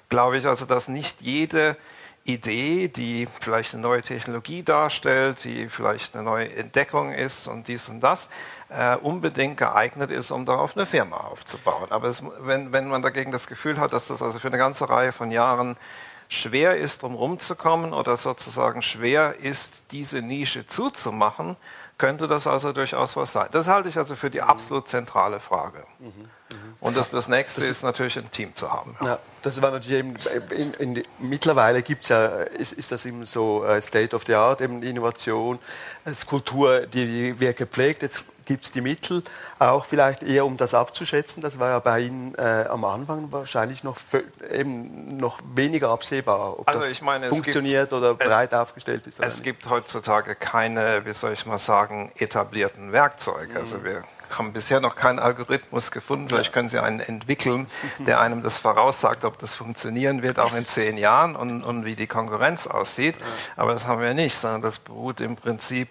[0.09, 1.77] glaube ich also, dass nicht jede
[2.25, 7.89] Idee, die vielleicht eine neue Technologie darstellt, die vielleicht eine neue Entdeckung ist und dies
[7.89, 8.29] und das,
[8.69, 11.91] äh, unbedingt geeignet ist, um darauf eine Firma aufzubauen.
[11.91, 14.89] Aber es, wenn, wenn man dagegen das Gefühl hat, dass das also für eine ganze
[14.89, 15.75] Reihe von Jahren
[16.29, 21.57] schwer ist, drum rumzukommen oder sozusagen schwer ist, diese Nische zuzumachen,
[21.97, 23.47] könnte das also durchaus was sein.
[23.51, 25.85] Das halte ich also für die absolut zentrale Frage.
[25.99, 26.29] Mhm.
[26.53, 26.73] Mhm.
[26.79, 28.95] Und das, das nächste das ist, ist, natürlich ein Team zu haben.
[29.01, 29.19] Ja.
[29.41, 30.15] das war natürlich eben,
[30.49, 34.61] in, in, mittlerweile gibt's ja, ist, ist das eben so äh, State of the Art,
[34.61, 35.59] eben Innovation,
[36.27, 38.01] Kultur, die wird gepflegt.
[38.01, 39.23] Jetzt gibt es die Mittel,
[39.59, 41.41] auch vielleicht eher um das abzuschätzen.
[41.41, 43.97] Das war ja bei Ihnen äh, am Anfang wahrscheinlich noch,
[44.51, 49.19] eben noch weniger absehbar, ob also das meine, funktioniert gibt, oder breit es, aufgestellt ist.
[49.19, 49.43] es nicht.
[49.43, 53.59] gibt heutzutage keine, wie soll ich mal sagen, etablierten Werkzeuge.
[53.59, 53.83] Also mhm.
[53.83, 54.03] Also wir
[54.37, 56.29] haben bisher noch keinen Algorithmus gefunden.
[56.29, 57.67] Vielleicht können Sie einen entwickeln,
[57.99, 61.95] der einem das voraussagt, ob das funktionieren wird, auch in zehn Jahren und, und wie
[61.95, 63.15] die Konkurrenz aussieht.
[63.55, 65.89] Aber das haben wir nicht, sondern das beruht im Prinzip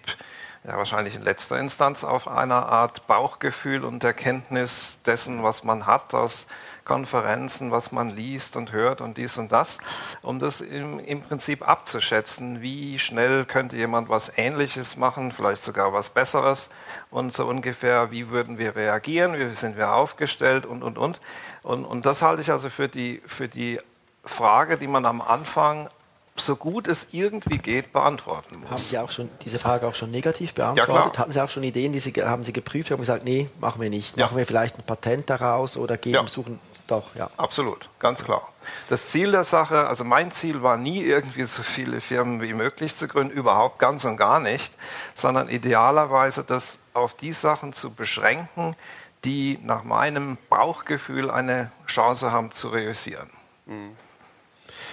[0.65, 6.13] ja, wahrscheinlich in letzter Instanz auf einer Art Bauchgefühl und Erkenntnis dessen, was man hat
[6.13, 6.47] aus
[6.85, 9.77] Konferenzen, was man liest und hört und dies und das,
[10.21, 15.93] um das im, im Prinzip abzuschätzen, wie schnell könnte jemand was Ähnliches machen, vielleicht sogar
[15.93, 16.69] was Besseres
[17.09, 21.19] und so ungefähr, wie würden wir reagieren, wie sind wir aufgestellt und, und, und.
[21.61, 23.79] Und, und das halte ich also für die, für die
[24.25, 25.89] Frage, die man am Anfang
[26.35, 28.71] so gut es irgendwie geht, beantworten muss.
[28.71, 31.13] Haben Sie auch schon diese Frage auch schon negativ beantwortet?
[31.13, 33.81] Ja, Hatten Sie auch schon Ideen, die Sie, haben Sie geprüft und gesagt, nee, machen
[33.81, 34.17] wir nicht.
[34.17, 34.25] Ja.
[34.25, 36.27] Machen wir vielleicht ein Patent daraus oder geben, ja.
[36.27, 37.29] suchen doch, ja.
[37.37, 38.51] Absolut, ganz klar.
[38.89, 42.95] Das Ziel der Sache, also mein Ziel war nie irgendwie so viele Firmen wie möglich
[42.95, 44.73] zu gründen, überhaupt ganz und gar nicht,
[45.15, 48.75] sondern idealerweise das auf die Sachen zu beschränken,
[49.23, 53.29] die nach meinem Bauchgefühl eine Chance haben zu reüssieren.
[53.65, 53.95] Mhm.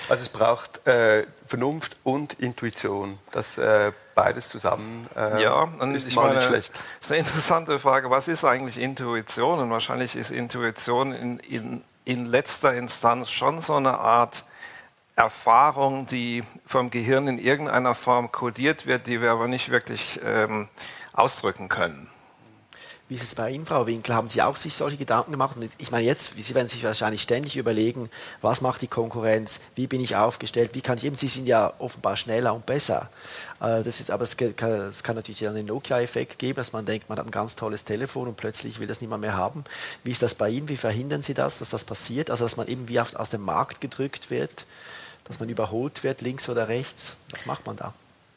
[0.08, 3.18] Also es braucht äh, Vernunft und Intuition.
[3.32, 6.72] Das äh, beides zusammen äh, ja, ist mal meine, nicht schlecht.
[6.72, 8.10] Das ist eine interessante Frage.
[8.10, 9.58] Was ist eigentlich Intuition?
[9.58, 14.44] Und wahrscheinlich ist Intuition in, in, in letzter Instanz schon so eine Art
[15.16, 20.68] Erfahrung, die vom Gehirn in irgendeiner Form kodiert wird, die wir aber nicht wirklich ähm,
[21.12, 22.08] ausdrücken können.
[23.10, 24.14] Wie ist es bei Ihnen, Frau Winkler?
[24.14, 25.56] Haben Sie auch sich solche Gedanken gemacht?
[25.56, 28.08] Und ich meine, jetzt, Sie werden sich wahrscheinlich ständig überlegen,
[28.40, 29.58] was macht die Konkurrenz?
[29.74, 30.70] Wie bin ich aufgestellt?
[30.74, 33.10] Wie kann ich eben, Sie sind ja offenbar schneller und besser.
[33.58, 37.08] Äh, das ist, aber es kann, es kann natürlich einen Nokia-Effekt geben, dass man denkt,
[37.08, 39.64] man hat ein ganz tolles Telefon und plötzlich will das niemand mehr haben.
[40.04, 40.68] Wie ist das bei Ihnen?
[40.68, 42.30] Wie verhindern Sie das, dass das passiert?
[42.30, 44.66] Also, dass man eben wie aus dem Markt gedrückt wird,
[45.24, 47.16] dass man überholt wird, links oder rechts?
[47.32, 47.92] Was macht man da?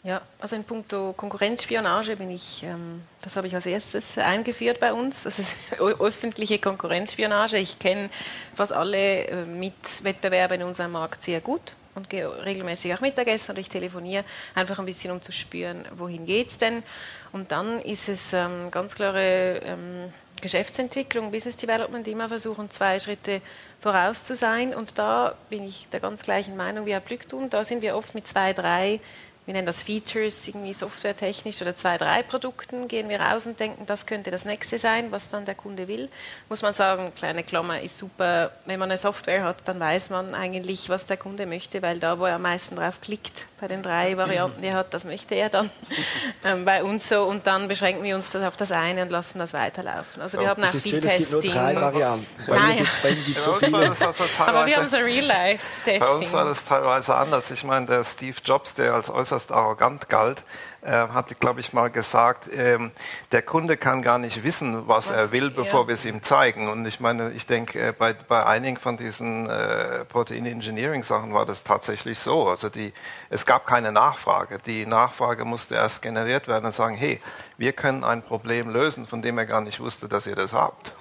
[0.05, 4.91] Ja, also in puncto Konkurrenzspionage bin ich, ähm, das habe ich als erstes eingeführt bei
[4.91, 5.23] uns.
[5.23, 7.57] Das ist öffentliche Konkurrenzspionage.
[7.57, 8.09] Ich kenne
[8.53, 13.59] fast alle äh, Mitwettbewerber in unserem Markt sehr gut und gehe regelmäßig auch Mittagessen und
[13.59, 14.25] ich telefoniere
[14.55, 16.83] einfach ein bisschen, um zu spüren, wohin geht es denn.
[17.31, 23.39] Und dann ist es ähm, ganz klare ähm, Geschäftsentwicklung, Business Development, immer versuchen, zwei Schritte
[23.79, 24.75] voraus zu sein.
[24.75, 27.49] Und da bin ich der ganz gleichen Meinung wie Herr Blücktum.
[27.49, 28.99] Da sind wir oft mit zwei, drei
[29.45, 33.85] wir nennen das Features, irgendwie softwaretechnisch oder zwei, drei Produkten, gehen wir raus und denken,
[33.85, 36.07] das könnte das nächste sein, was dann der Kunde will.
[36.47, 40.33] Muss man sagen, kleine Klammer ist super, wenn man eine Software hat, dann weiß man
[40.33, 43.83] eigentlich, was der Kunde möchte, weil da, wo er am meisten drauf klickt, bei den
[43.83, 45.69] drei Varianten, die er hat, das möchte er dann
[46.45, 49.39] ähm, bei uns so und dann beschränken wir uns das auf das eine und lassen
[49.39, 50.21] das weiterlaufen.
[50.21, 51.21] Also wir haben das auch viel schön, Testing.
[51.21, 52.25] Es gibt nur drei Varianten.
[52.47, 52.69] Bei Nein.
[52.69, 53.89] mir gibt's- bei Ihnen gibt es so Bei uns war viele.
[53.89, 55.99] das also Aber wir haben so Real-Life-Testing.
[55.99, 57.51] Bei uns war das teilweise anders.
[57.51, 60.43] Ich meine, der Steve Jobs, der als äußerst arrogant galt,
[60.81, 62.91] äh, hatte, glaube ich, mal gesagt, ähm,
[63.31, 66.69] der Kunde kann gar nicht wissen, was, Was- er will, bevor wir es ihm zeigen.
[66.69, 71.63] Und ich meine, ich denke, äh, bei, bei einigen von diesen äh, Protein-Engineering-Sachen war das
[71.63, 72.47] tatsächlich so.
[72.49, 72.93] Also die,
[73.29, 74.57] es gab keine Nachfrage.
[74.65, 77.19] Die Nachfrage musste erst generiert werden und sagen, hey,
[77.57, 80.91] wir können ein Problem lösen, von dem er gar nicht wusste, dass ihr das habt.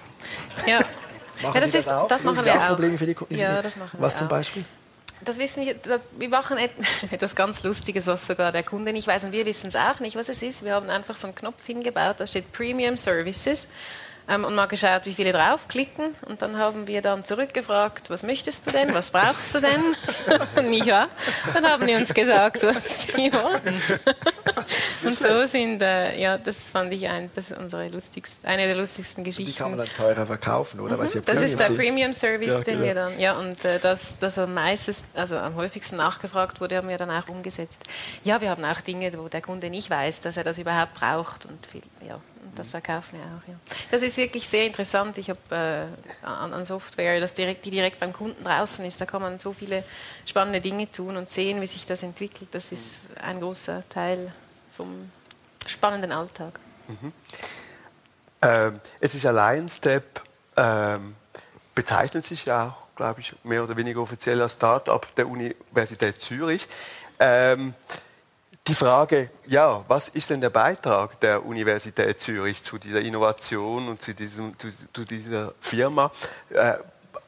[0.65, 0.79] Ja.
[1.41, 2.07] Machen ja, das, Sie ist, auch?
[2.07, 2.67] das machen wir auch auch.
[2.69, 3.35] Probleme für die Kunden?
[3.35, 4.31] Ja, das machen Was wir zum auch.
[4.31, 4.63] Beispiel?
[5.25, 5.75] Das wissen wir,
[6.17, 6.71] wir machen et-
[7.11, 10.15] etwas ganz Lustiges, was sogar der Kunde nicht weiß und wir wissen es auch nicht,
[10.15, 10.63] was es ist.
[10.65, 13.67] Wir haben einfach so einen Knopf hingebaut, da steht Premium Services
[14.27, 18.65] ähm, und mal geschaut, wie viele draufklicken und dann haben wir dann zurückgefragt, was möchtest
[18.67, 20.69] du denn, was brauchst du denn?
[20.69, 21.09] nicht wahr?
[21.53, 23.81] Dann haben die uns gesagt, was sie wollen.
[25.03, 29.23] und so sind, äh, ja, das fand ich ein, das unsere lustigste, eine der lustigsten
[29.23, 29.51] Geschichten.
[29.51, 30.97] Die kann man dann teurer verkaufen, oder?
[30.97, 31.77] Ja Das ist der sind.
[31.77, 32.85] Premium Service, Ja, den genau.
[32.85, 36.89] wir dann, ja, und äh, das, das am meisten, also am häufigsten nachgefragt wurde, haben
[36.89, 37.81] wir dann auch umgesetzt.
[38.23, 41.45] Ja, wir haben auch Dinge, wo der Kunde nicht weiß, dass er das überhaupt braucht
[41.45, 43.47] und viel, ja, und das verkaufen wir auch.
[43.47, 43.55] Ja.
[43.91, 45.17] Das ist wirklich sehr interessant.
[45.17, 49.05] Ich habe äh, an, an Software, das direkt, die direkt beim Kunden draußen ist, da
[49.05, 49.83] kann man so viele
[50.25, 52.49] spannende Dinge tun und sehen, wie sich das entwickelt.
[52.51, 54.31] Das ist ein großer Teil
[54.75, 55.11] vom
[55.65, 56.59] spannenden Alltag.
[58.41, 60.21] Ähm, es ist allein Step,
[60.57, 61.15] ähm,
[61.75, 66.67] bezeichnet sich ja auch, glaube ich, mehr oder weniger offiziell als Start-up der Universität Zürich.
[67.19, 67.73] Ähm,
[68.67, 74.01] die Frage, ja, was ist denn der Beitrag der Universität Zürich zu dieser Innovation und
[74.01, 76.11] zu, diesem, zu, zu dieser Firma?
[76.49, 76.75] Äh,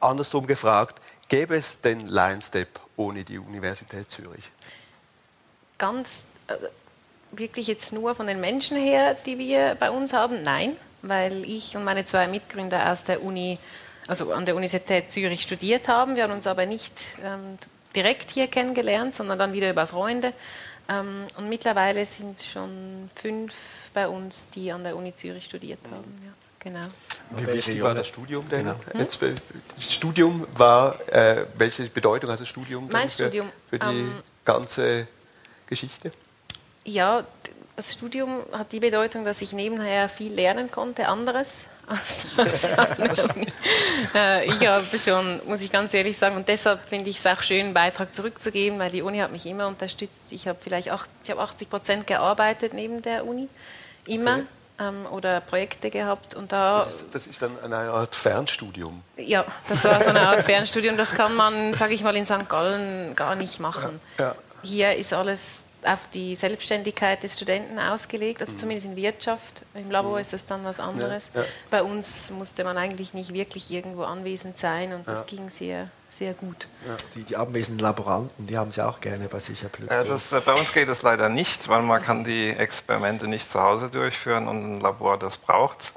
[0.00, 4.50] andersrum gefragt, gäbe es denn LionStep ohne die Universität Zürich?
[5.78, 6.54] ganz äh,
[7.32, 10.42] wirklich jetzt nur von den Menschen her, die wir bei uns haben?
[10.42, 13.58] Nein, weil ich und meine zwei Mitgründer aus der Uni,
[14.06, 16.16] also an der Universität Zürich studiert haben.
[16.16, 16.92] Wir haben uns aber nicht
[17.24, 17.58] ähm,
[17.94, 20.32] direkt hier kennengelernt, sondern dann wieder über Freunde.
[20.88, 23.52] Ähm, und mittlerweile sind es schon fünf
[23.92, 26.22] bei uns, die an der Uni Zürich studiert haben.
[26.24, 26.86] Ja, genau.
[27.30, 28.60] Wie wichtig war das Studium denn?
[28.60, 28.76] Genau.
[28.98, 29.34] Jetzt, äh,
[29.74, 34.12] das Studium war, äh, welche Bedeutung hat das Studium Mein für, Studium, für die ähm,
[34.44, 35.08] ganze
[35.66, 36.12] Geschichte?
[36.84, 37.24] Ja,
[37.76, 43.28] das Studium hat die Bedeutung, dass ich nebenher viel lernen konnte, anderes als, als anderes.
[44.14, 47.42] äh, ich habe schon, muss ich ganz ehrlich sagen, und deshalb finde ich es auch
[47.42, 50.30] schön, einen Beitrag zurückzugeben, weil die Uni hat mich immer unterstützt.
[50.30, 53.48] Ich habe vielleicht acht, ich habe 80 Prozent gearbeitet neben der Uni,
[54.06, 54.36] immer.
[54.36, 54.44] Okay.
[54.78, 59.02] Ähm, oder Projekte gehabt und da Das ist, das ist dann eine Art Fernstudium.
[59.16, 60.98] ja, das war so eine Art Fernstudium.
[60.98, 62.46] Das kann man, sage ich mal, in St.
[62.46, 64.00] Gallen gar nicht machen.
[64.18, 64.34] Ja.
[64.62, 69.62] Hier ist alles auf die Selbstständigkeit des Studenten ausgelegt, also zumindest in Wirtschaft.
[69.74, 71.30] Im Labor ist es dann was anderes.
[71.32, 71.40] Mhm.
[71.40, 71.48] Ja, ja.
[71.70, 75.24] Bei uns musste man eigentlich nicht wirklich irgendwo anwesend sein und das Ja.
[75.26, 76.66] ging sehr, sehr gut.
[77.14, 79.62] Die, die anwesenden Laboranten, die haben sie auch gerne bei sich.
[79.62, 79.68] Äh,
[80.04, 83.60] das, äh, bei uns geht es leider nicht, weil man kann die Experimente nicht zu
[83.60, 85.94] Hause durchführen und ein Labor das braucht.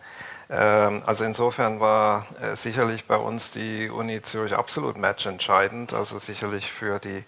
[0.50, 6.72] Ähm, also insofern war äh, sicherlich bei uns die Uni Zürich absolut matchentscheidend, also sicherlich
[6.72, 7.24] für die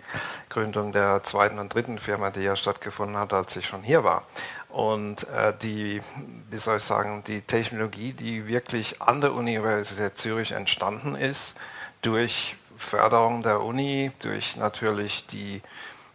[0.49, 4.23] Gründung der zweiten und dritten Firma, die ja stattgefunden hat, als ich schon hier war.
[4.69, 6.01] Und äh, die,
[6.49, 11.55] wie soll ich sagen, die Technologie, die wirklich an der Universität Zürich entstanden ist,
[12.01, 15.61] durch Förderung der Uni, durch natürlich die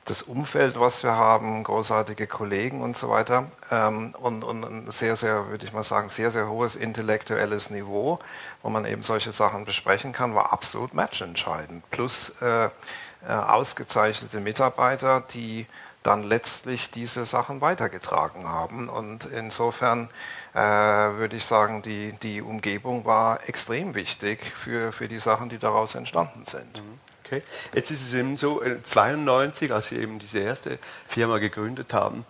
[0.06, 5.16] das Umfeld, was wir haben, großartige Kollegen und so weiter ähm, und, und ein sehr,
[5.16, 8.20] sehr, würde ich mal sagen, sehr, sehr hohes intellektuelles Niveau,
[8.62, 11.88] wo man eben solche Sachen besprechen kann, war absolut matchentscheidend.
[11.90, 12.70] Plus äh, äh,
[13.28, 15.66] ausgezeichnete Mitarbeiter, die
[16.04, 18.88] dann letztlich diese Sachen weitergetragen haben.
[18.88, 20.08] Und insofern
[20.54, 25.58] äh, würde ich sagen, die, die Umgebung war extrem wichtig für, für die Sachen, die
[25.58, 26.80] daraus entstanden sind.
[27.26, 27.42] Okay.
[27.74, 32.24] Jetzt ist es eben so, äh, 92, als Sie eben diese erste Firma gegründet haben,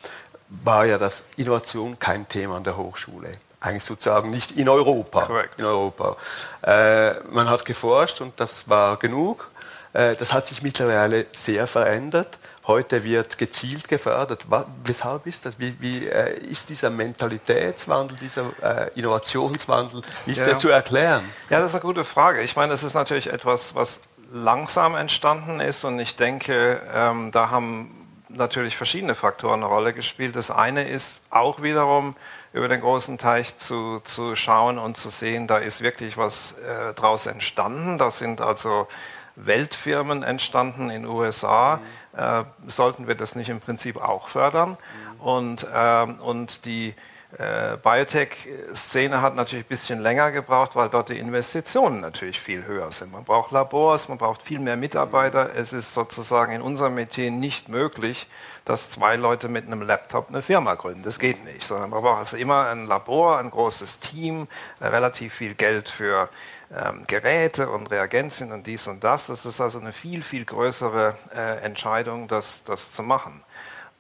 [0.49, 3.33] war ja das Innovation kein Thema an der Hochschule.
[3.61, 5.23] Eigentlich sozusagen nicht in Europa.
[5.27, 5.59] Korrekt.
[5.59, 6.17] In Europa.
[6.63, 9.51] Äh, man hat geforscht und das war genug.
[9.93, 12.39] Äh, das hat sich mittlerweile sehr verändert.
[12.67, 14.51] Heute wird gezielt gefördert.
[14.51, 15.59] Wa- Weshalb ist das?
[15.59, 20.45] Wie, wie äh, ist dieser Mentalitätswandel, dieser äh, Innovationswandel, wie ist Ja.
[20.47, 21.25] der zu erklären?
[21.51, 22.43] Ja, das ist eine gute Frage.
[22.43, 27.51] Ich meine, es ist natürlich etwas, was langsam entstanden ist und ich denke, ähm, da
[27.51, 30.37] haben natürlich verschiedene Faktoren eine Rolle gespielt.
[30.37, 32.17] Das eine ist auch wiederum
[32.53, 36.95] über den großen Teich zu, zu schauen und zu sehen, da ist wirklich was äh,
[36.95, 37.99] draus entstanden.
[37.99, 38.89] Da sind also
[39.37, 41.77] Weltfirmen entstanden in den USA.
[41.77, 42.19] Mhm.
[42.19, 44.71] Äh, sollten wir das nicht im Prinzip auch fördern?
[44.71, 45.21] Mhm.
[45.21, 46.95] Und, äh, und die
[47.39, 52.93] äh, Biotech-Szene hat natürlich ein bisschen länger gebraucht, weil dort die Investitionen natürlich viel höher
[52.93, 53.13] sind.
[53.13, 55.55] Man braucht Labors, man braucht viel mehr Mitarbeiter.
[55.55, 58.29] Es ist sozusagen in unserem Metier nicht möglich,
[58.65, 61.03] dass zwei Leute mit einem Laptop eine Firma gründen.
[61.03, 64.47] Das geht nicht, sondern man braucht also immer ein Labor, ein großes Team,
[64.81, 66.29] äh, relativ viel Geld für
[66.75, 69.27] ähm, Geräte und Reagenzien und dies und das.
[69.27, 73.43] Das ist also eine viel, viel größere äh, Entscheidung, das, das zu machen.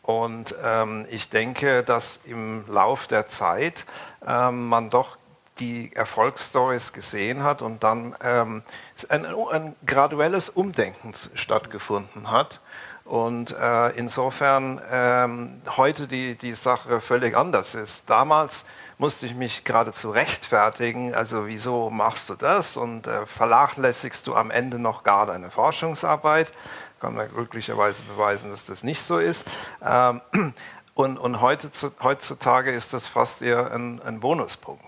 [0.07, 3.85] Und ähm, ich denke, dass im Lauf der Zeit
[4.25, 5.19] ähm, man doch
[5.59, 8.63] die Erfolgsstories gesehen hat und dann ähm,
[9.09, 12.61] ein, ein, graduelles Umdenken stattgefunden hat.
[13.05, 18.09] Und äh, insofern ähm, heute die, die Sache völlig anders ist.
[18.09, 18.65] Damals
[18.99, 24.51] musste ich mich geradezu rechtfertigen, also wieso machst du das und äh, vernachlässigst du am
[24.51, 26.51] Ende noch gar deine Forschungsarbeit
[27.01, 29.45] kann man glücklicherweise beweisen, dass das nicht so ist.
[29.85, 30.21] Ähm,
[30.95, 34.85] und, und heutzutage ist das fast eher ein, ein Bonuspunkt.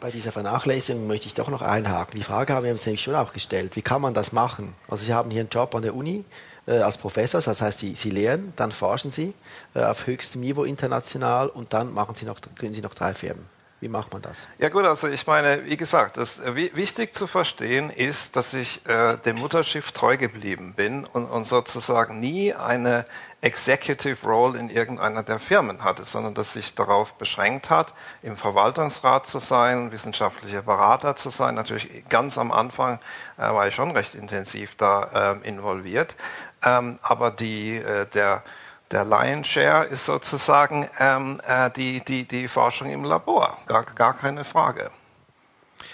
[0.00, 2.16] Bei dieser Vernachlässigung möchte ich doch noch einhaken.
[2.16, 3.76] Die Frage haben wir uns nämlich schon auch gestellt.
[3.76, 4.74] Wie kann man das machen?
[4.88, 6.24] Also Sie haben hier einen Job an der Uni
[6.66, 9.34] äh, als Professor, das heißt, Sie, Sie lehren, dann forschen Sie
[9.74, 13.55] äh, auf höchstem Niveau international und dann machen Sie noch, können Sie noch drei Firmen.
[13.78, 14.48] Wie macht man das?
[14.58, 18.86] Ja gut, also ich meine, wie gesagt, das, äh, wichtig zu verstehen ist, dass ich
[18.86, 23.04] äh, dem Mutterschiff treu geblieben bin und, und, sozusagen nie eine
[23.42, 29.26] Executive Role in irgendeiner der Firmen hatte, sondern dass sich darauf beschränkt hat, im Verwaltungsrat
[29.26, 31.54] zu sein, wissenschaftlicher Berater zu sein.
[31.54, 32.98] Natürlich ganz am Anfang
[33.36, 36.16] äh, war ich schon recht intensiv da äh, involviert,
[36.64, 38.42] ähm, aber die, äh, der
[38.90, 44.14] der Lion's Share ist sozusagen ähm, äh, die, die, die Forschung im Labor, gar, gar
[44.14, 44.90] keine Frage.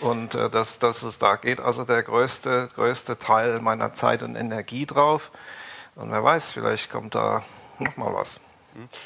[0.01, 4.36] Und äh, dass, dass es da geht, also der größte, größte Teil meiner Zeit und
[4.36, 5.30] Energie drauf.
[5.95, 7.43] Und wer weiß, vielleicht kommt da
[7.78, 8.40] noch mal was.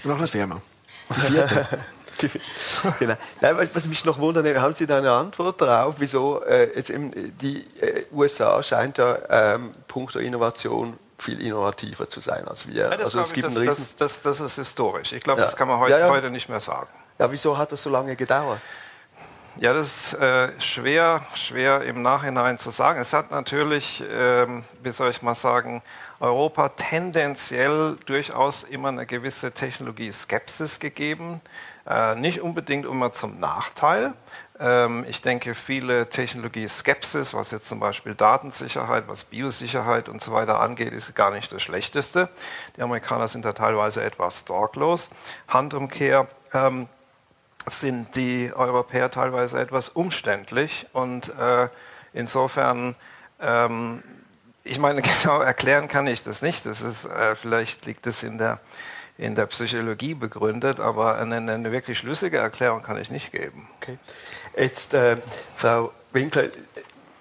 [0.04, 0.60] Noch eine Firma.
[1.10, 1.66] Die vierte.
[2.98, 3.14] genau.
[3.40, 7.10] Nein, was mich noch wundert, haben Sie da eine Antwort darauf, wieso äh, jetzt eben
[7.38, 12.90] die äh, USA scheint ja ähm, punkto Innovation viel innovativer zu sein als wir.
[12.90, 15.12] Ja, also es gibt ich, das, das, das, das, ist historisch.
[15.12, 15.46] Ich glaube, ja.
[15.46, 16.88] das kann man heute, ja, heute, nicht mehr sagen.
[17.18, 18.60] Ja, wieso hat das so lange gedauert?
[19.58, 23.00] Ja, das ist äh, schwer, schwer im Nachhinein zu sagen.
[23.00, 25.82] Es hat natürlich, ähm, wie soll ich mal sagen,
[26.20, 31.40] Europa tendenziell durchaus immer eine gewisse Technologie-Skepsis gegeben.
[31.86, 34.12] Äh, nicht unbedingt immer zum Nachteil.
[34.58, 40.60] Ähm, ich denke, viele Technologie-Skepsis, was jetzt zum Beispiel Datensicherheit, was Biosicherheit und so weiter
[40.60, 42.28] angeht, ist gar nicht das Schlechteste.
[42.76, 45.10] Die Amerikaner sind da teilweise etwas sorglos.
[45.48, 46.88] Handumkehr ähm,
[47.68, 51.68] sind die Europäer teilweise etwas umständlich und äh,
[52.12, 52.94] insofern
[53.40, 54.02] ähm,
[54.66, 56.66] ich meine, genau erklären kann ich das nicht.
[56.66, 58.60] Das ist, äh, vielleicht liegt es in der
[59.18, 63.68] in der Psychologie begründet, aber eine, eine wirklich schlüssige Erklärung kann ich nicht geben.
[63.80, 63.98] Okay.
[64.56, 65.16] Jetzt, äh,
[65.56, 66.44] Frau Winkler,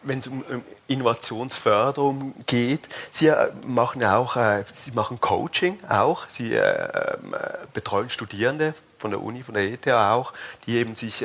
[0.03, 0.43] wenn es um,
[0.87, 7.35] Innovationsförderung geht, Sie äh, machen auch, äh, Sie machen Coaching auch, Sie äh, ähm,
[7.73, 10.33] betreuen Studierende von der Uni, von der ETH auch,
[10.65, 11.23] die eben sich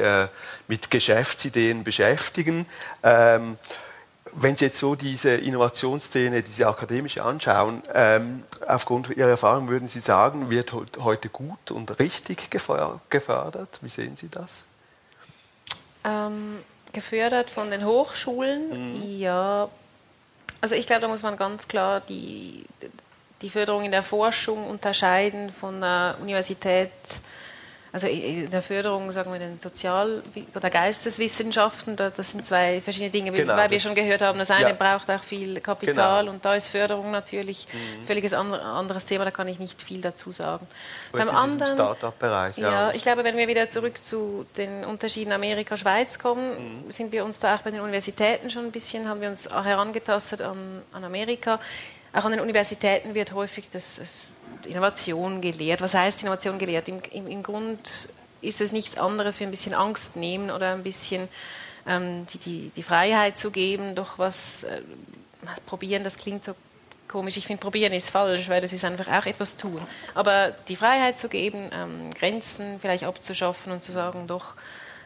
[0.68, 2.66] mit Geschäftsideen beschäftigen.
[4.32, 10.00] Wenn Sie jetzt so diese Innovationsszene, diese akademische anschauen, ähm, aufgrund Ihrer Erfahrung würden Sie
[10.00, 13.78] sagen, wird heute gut und richtig gefördert?
[13.80, 14.64] Wie sehen Sie das?
[16.04, 16.58] Ähm,
[16.92, 19.18] gefördert von den Hochschulen, mhm.
[19.18, 19.68] ja.
[20.60, 22.66] Also ich glaube, da muss man ganz klar die,
[23.42, 26.90] die Förderung in der Forschung unterscheiden von der Universität
[27.92, 30.22] also in der Förderung, sagen wir, den Sozial-
[30.54, 34.68] oder Geisteswissenschaften, das sind zwei verschiedene Dinge, genau, weil wir schon gehört haben, das eine
[34.68, 34.74] ja.
[34.74, 36.32] braucht auch viel Kapital genau.
[36.32, 38.04] und da ist Förderung natürlich mhm.
[38.04, 40.66] völliges anderes Thema, da kann ich nicht viel dazu sagen.
[41.10, 42.56] Beim anderen Startup-Bereich.
[42.58, 46.92] Ja, ja, ich glaube, wenn wir wieder zurück zu den Unterschieden Amerika-Schweiz kommen, mhm.
[46.92, 50.42] sind wir uns da auch bei den Universitäten schon ein bisschen, haben wir uns herangetastet
[50.42, 51.58] an, an Amerika.
[52.12, 54.08] Auch an den Universitäten wird häufig das, das
[54.66, 55.80] Innovation gelehrt.
[55.80, 56.88] Was heißt Innovation gelehrt?
[56.88, 58.08] Im, im, Im Grund
[58.40, 61.28] ist es nichts anderes wie ein bisschen Angst nehmen oder ein bisschen
[61.86, 64.80] ähm, die, die, die, Freiheit zu geben, doch was äh,
[65.66, 66.54] probieren, das klingt so
[67.08, 67.36] komisch.
[67.36, 69.80] Ich finde, probieren ist falsch, weil das ist einfach auch etwas tun.
[70.14, 74.54] Aber die Freiheit zu geben, ähm, Grenzen vielleicht abzuschaffen und zu sagen, doch,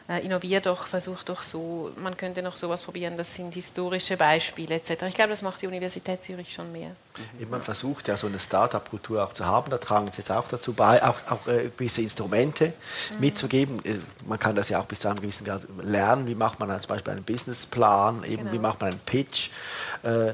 [0.07, 5.03] innovier doch, versuch doch so, man könnte noch sowas probieren, das sind historische Beispiele etc.
[5.07, 6.91] Ich glaube, das macht die Universität Zürich schon mehr.
[7.39, 7.49] Mhm.
[7.49, 10.73] Man versucht ja so eine Start-up-Kultur auch zu haben, da tragen Sie jetzt auch dazu
[10.73, 12.73] bei, auch, auch äh, gewisse Instrumente
[13.13, 13.19] mhm.
[13.19, 13.83] mitzugeben.
[13.83, 13.95] Äh,
[14.27, 16.89] man kann das ja auch bis zu einem gewissen Grad lernen, wie macht man zum
[16.89, 18.51] Beispiel einen Businessplan, eben genau.
[18.51, 19.49] wie macht man einen Pitch.
[20.03, 20.33] Äh,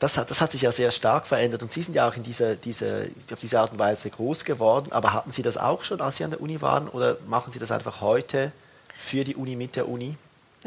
[0.00, 2.24] das hat, das hat sich ja sehr stark verändert und Sie sind ja auch in
[2.24, 4.90] dieser, dieser, auf diese Art und Weise groß geworden.
[4.90, 7.60] Aber hatten Sie das auch schon, als Sie an der Uni waren oder machen Sie
[7.60, 8.50] das einfach heute
[8.96, 10.16] für die Uni mit der Uni?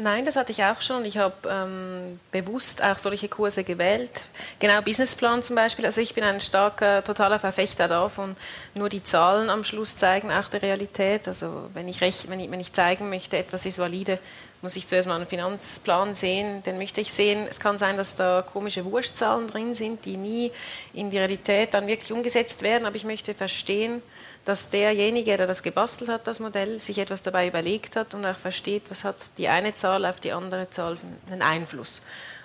[0.00, 1.04] Nein, das hatte ich auch schon.
[1.04, 4.12] Ich habe ähm, bewusst auch solche Kurse gewählt.
[4.60, 5.84] Genau, Businessplan zum Beispiel.
[5.84, 8.36] Also ich bin ein starker, totaler Verfechter davon,
[8.76, 11.26] nur die Zahlen am Schluss zeigen auch der Realität.
[11.26, 14.20] Also wenn ich, recht, wenn ich, wenn ich zeigen möchte, etwas ist valide,
[14.62, 17.48] muss ich zuerst mal einen Finanzplan sehen, den möchte ich sehen.
[17.50, 20.52] Es kann sein, dass da komische Wurstzahlen drin sind, die nie
[20.94, 24.00] in die Realität dann wirklich umgesetzt werden, aber ich möchte verstehen,
[24.48, 28.36] dass derjenige, der das gebastelt hat, das Modell, sich etwas dabei überlegt hat und auch
[28.36, 30.96] versteht, was hat die eine Zahl auf die andere Zahl
[31.30, 32.00] einen Einfluss.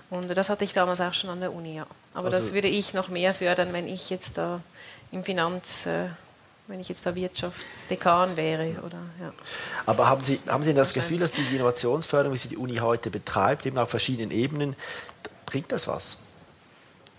[0.09, 1.87] Und das hatte ich damals auch schon an der Uni, ja.
[2.13, 4.59] Aber also das würde ich noch mehr fördern, wenn ich jetzt da
[5.11, 5.85] im Finanz...
[5.85, 6.07] Äh,
[6.67, 8.69] wenn ich jetzt da Wirtschaftsdekan wäre.
[8.85, 9.33] Oder, ja.
[9.85, 13.09] Aber haben Sie, haben Sie das Gefühl, dass die Innovationsförderung, wie sie die Uni heute
[13.09, 14.77] betreibt, eben auf verschiedenen Ebenen,
[15.45, 16.15] bringt das was?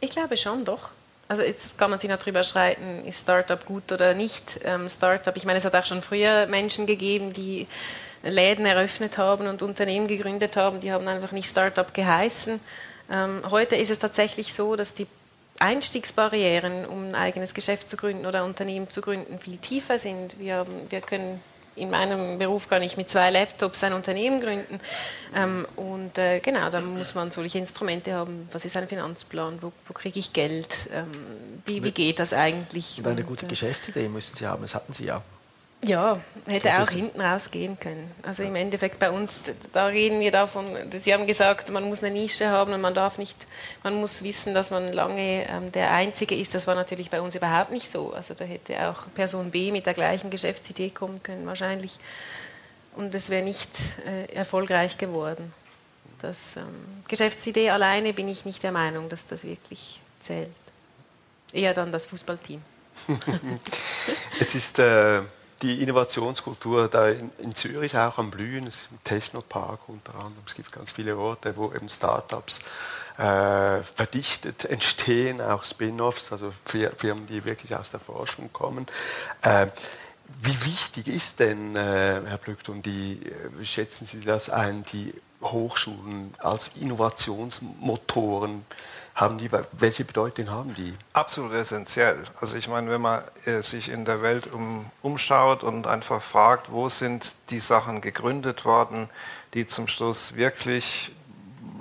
[0.00, 0.90] Ich glaube schon, doch.
[1.34, 4.60] Also jetzt kann man sich noch darüber streiten, ist Startup gut oder nicht.
[4.62, 7.66] Ähm, Startup, ich meine, es hat auch schon früher Menschen gegeben, die
[8.22, 12.60] Läden eröffnet haben und Unternehmen gegründet haben, die haben einfach nicht Startup geheißen.
[13.10, 15.08] Ähm, heute ist es tatsächlich so, dass die
[15.58, 20.38] Einstiegsbarrieren, um ein eigenes Geschäft zu gründen oder ein Unternehmen zu gründen, viel tiefer sind.
[20.38, 21.42] Wir, haben, wir können
[21.76, 24.80] in meinem Beruf gar nicht mit zwei Laptops ein Unternehmen gründen.
[25.34, 28.48] Ähm, und äh, genau, da muss man solche Instrumente haben.
[28.52, 29.58] Was ist ein Finanzplan?
[29.60, 30.88] Wo, wo kriege ich Geld?
[30.92, 32.98] Ähm, wie, wie geht das eigentlich?
[32.98, 34.62] Und eine gute und, äh, Geschäftsidee müssen Sie haben.
[34.62, 35.22] Das hatten Sie ja.
[35.86, 38.10] Ja, hätte das auch hinten rausgehen können.
[38.22, 40.64] Also im Endeffekt bei uns, da reden wir davon,
[40.96, 43.36] Sie haben gesagt, man muss eine Nische haben und man darf nicht,
[43.82, 46.54] man muss wissen, dass man lange ähm, der Einzige ist.
[46.54, 48.12] Das war natürlich bei uns überhaupt nicht so.
[48.14, 51.98] Also da hätte auch Person B mit der gleichen Geschäftsidee kommen können, wahrscheinlich.
[52.96, 53.70] Und es wäre nicht
[54.06, 55.52] äh, erfolgreich geworden.
[56.22, 60.48] Das ähm, Geschäftsidee alleine bin ich nicht der Meinung, dass das wirklich zählt.
[61.52, 62.62] Eher dann das Fußballteam.
[64.40, 65.20] Jetzt ist äh
[65.64, 70.42] die Innovationskultur da in, in, Zürich auch am Blühen, es ist ein Technopark unter anderem,
[70.46, 72.60] es gibt ganz viele Orte, wo eben Startups
[73.16, 78.86] äh, verdichtet entstehen, auch Spin-offs, also Firmen, die wirklich aus der Forschung kommen.
[79.40, 79.68] Äh,
[80.42, 83.20] wie wichtig ist denn, äh, Herr Blöckton, die,
[83.56, 88.66] wie äh, schätzen Sie das ein, die Hochschulen als Innovationsmotoren
[89.14, 90.94] haben die, welche Bedeutung haben die?
[91.12, 92.18] Absolut essentiell.
[92.40, 96.72] Also ich meine, wenn man äh, sich in der Welt um, umschaut und einfach fragt,
[96.72, 99.08] wo sind die Sachen gegründet worden,
[99.54, 101.12] die zum Schluss wirklich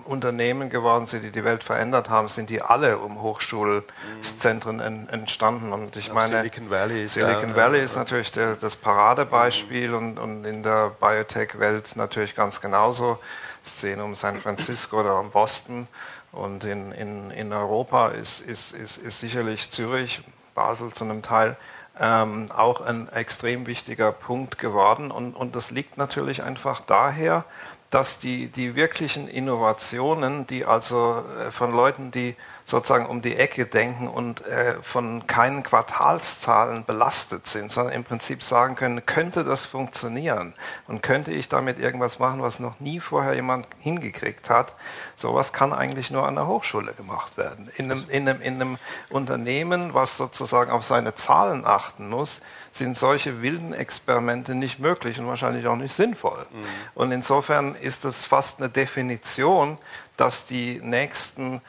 [0.05, 5.71] Unternehmen geworden sind, die die Welt verändert haben, sind die alle um Hochschulzentren en, entstanden.
[5.71, 9.89] Und ich ja, meine, Silicon Valley ist, Silicon ja, Valley ist natürlich der, das Paradebeispiel
[9.89, 9.95] mhm.
[9.95, 13.19] und, und in der Biotech-Welt natürlich ganz genauso.
[13.65, 15.87] Szene um San Francisco oder um Boston.
[16.33, 20.23] Und in, in, in Europa ist, ist, ist, ist sicherlich Zürich,
[20.55, 21.55] Basel zu einem Teil,
[21.99, 25.11] ähm, auch ein extrem wichtiger Punkt geworden.
[25.11, 27.45] Und, und das liegt natürlich einfach daher,
[27.91, 33.65] dass die, die wirklichen Innovationen, die also äh, von Leuten, die sozusagen um die Ecke
[33.65, 39.65] denken und äh, von keinen Quartalszahlen belastet sind, sondern im Prinzip sagen können, könnte das
[39.65, 40.53] funktionieren
[40.87, 44.75] und könnte ich damit irgendwas machen, was noch nie vorher jemand hingekriegt hat.
[45.17, 47.69] Sowas kann eigentlich nur an der Hochschule gemacht werden.
[47.75, 48.77] In einem, in einem, in einem
[49.09, 52.41] Unternehmen, was sozusagen auf seine Zahlen achten muss,
[52.71, 56.45] sind solche wilden Experimente nicht möglich und wahrscheinlich auch nicht sinnvoll.
[56.51, 56.63] Mhm.
[56.95, 59.77] Und insofern ist es fast eine Definition,
[60.17, 61.61] dass die nächsten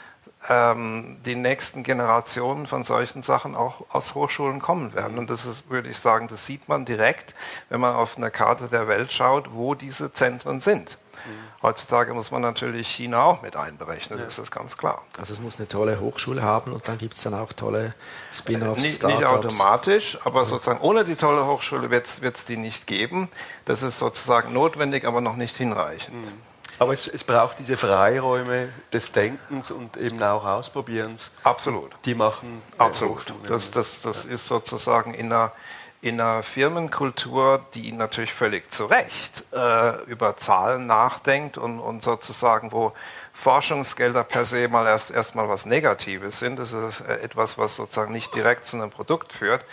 [0.49, 5.19] ähm, die nächsten Generationen von solchen Sachen auch aus Hochschulen kommen werden.
[5.19, 7.35] Und das ist, würde ich sagen, das sieht man direkt,
[7.69, 10.99] wenn man auf eine Karte der Welt schaut, wo diese Zentren sind.
[11.27, 11.63] Mhm.
[11.63, 14.27] Heutzutage muss man natürlich China auch mit einberechnen, ja.
[14.27, 15.03] das ist ganz klar.
[15.19, 17.95] Also es muss eine tolle Hochschule haben und dann gibt es dann auch tolle
[18.31, 18.83] Spin-offs.
[18.83, 20.45] Nicht, nicht, automatisch, aber ja.
[20.45, 23.29] sozusagen ohne die tolle Hochschule wird es die nicht geben.
[23.65, 26.27] Das ist sozusagen notwendig, aber noch nicht hinreichend.
[26.27, 26.54] Mhm.
[26.79, 31.33] Aber es, es, braucht diese Freiräume des Denkens und eben auch Ausprobierens.
[31.43, 31.93] Absolut.
[32.05, 32.63] Die machen.
[32.79, 33.33] Absolut.
[33.47, 35.53] Das, das, das ist sozusagen in einer,
[36.01, 42.73] in einer Firmenkultur, die natürlich völlig zu Recht äh, über Zahlen nachdenkt und, und sozusagen,
[42.73, 42.93] wo,
[43.35, 46.59] Forschungsgelder per se mal erst erstmal was Negatives sind.
[46.59, 49.65] Das ist äh, etwas, was sozusagen nicht direkt zu einem Produkt führt.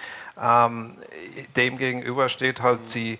[0.41, 0.97] Ähm,
[1.55, 3.19] demgegenüber steht halt die, äh,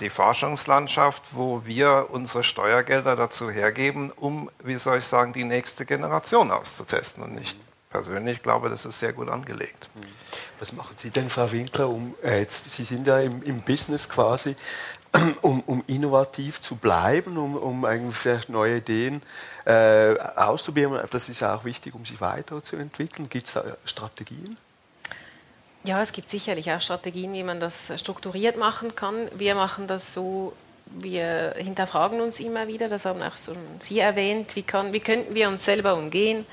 [0.00, 5.86] die Forschungslandschaft, wo wir unsere Steuergelder dazu hergeben, um, wie soll ich sagen, die nächste
[5.86, 7.22] Generation auszutesten.
[7.22, 7.56] Und ich
[7.88, 9.88] persönlich glaube, das ist sehr gut angelegt.
[10.58, 14.08] Was machen Sie denn, Frau Winkler, um äh, jetzt, Sie sind ja im, im Business
[14.08, 14.56] quasi,
[15.42, 19.22] um, um, innovativ zu bleiben, um, um eigentlich neue Ideen
[19.64, 21.00] äh, auszuprobieren.
[21.10, 23.28] Das ist auch wichtig, um sich weiterzuentwickeln.
[23.28, 24.56] Gibt es da Strategien?
[25.84, 29.28] Ja, es gibt sicherlich auch Strategien, wie man das strukturiert machen kann.
[29.36, 30.52] Wir machen das so,
[30.86, 35.34] wir hinterfragen uns immer wieder, das haben auch so Sie erwähnt, wie, kann, wie könnten
[35.34, 36.46] wir uns selber umgehen.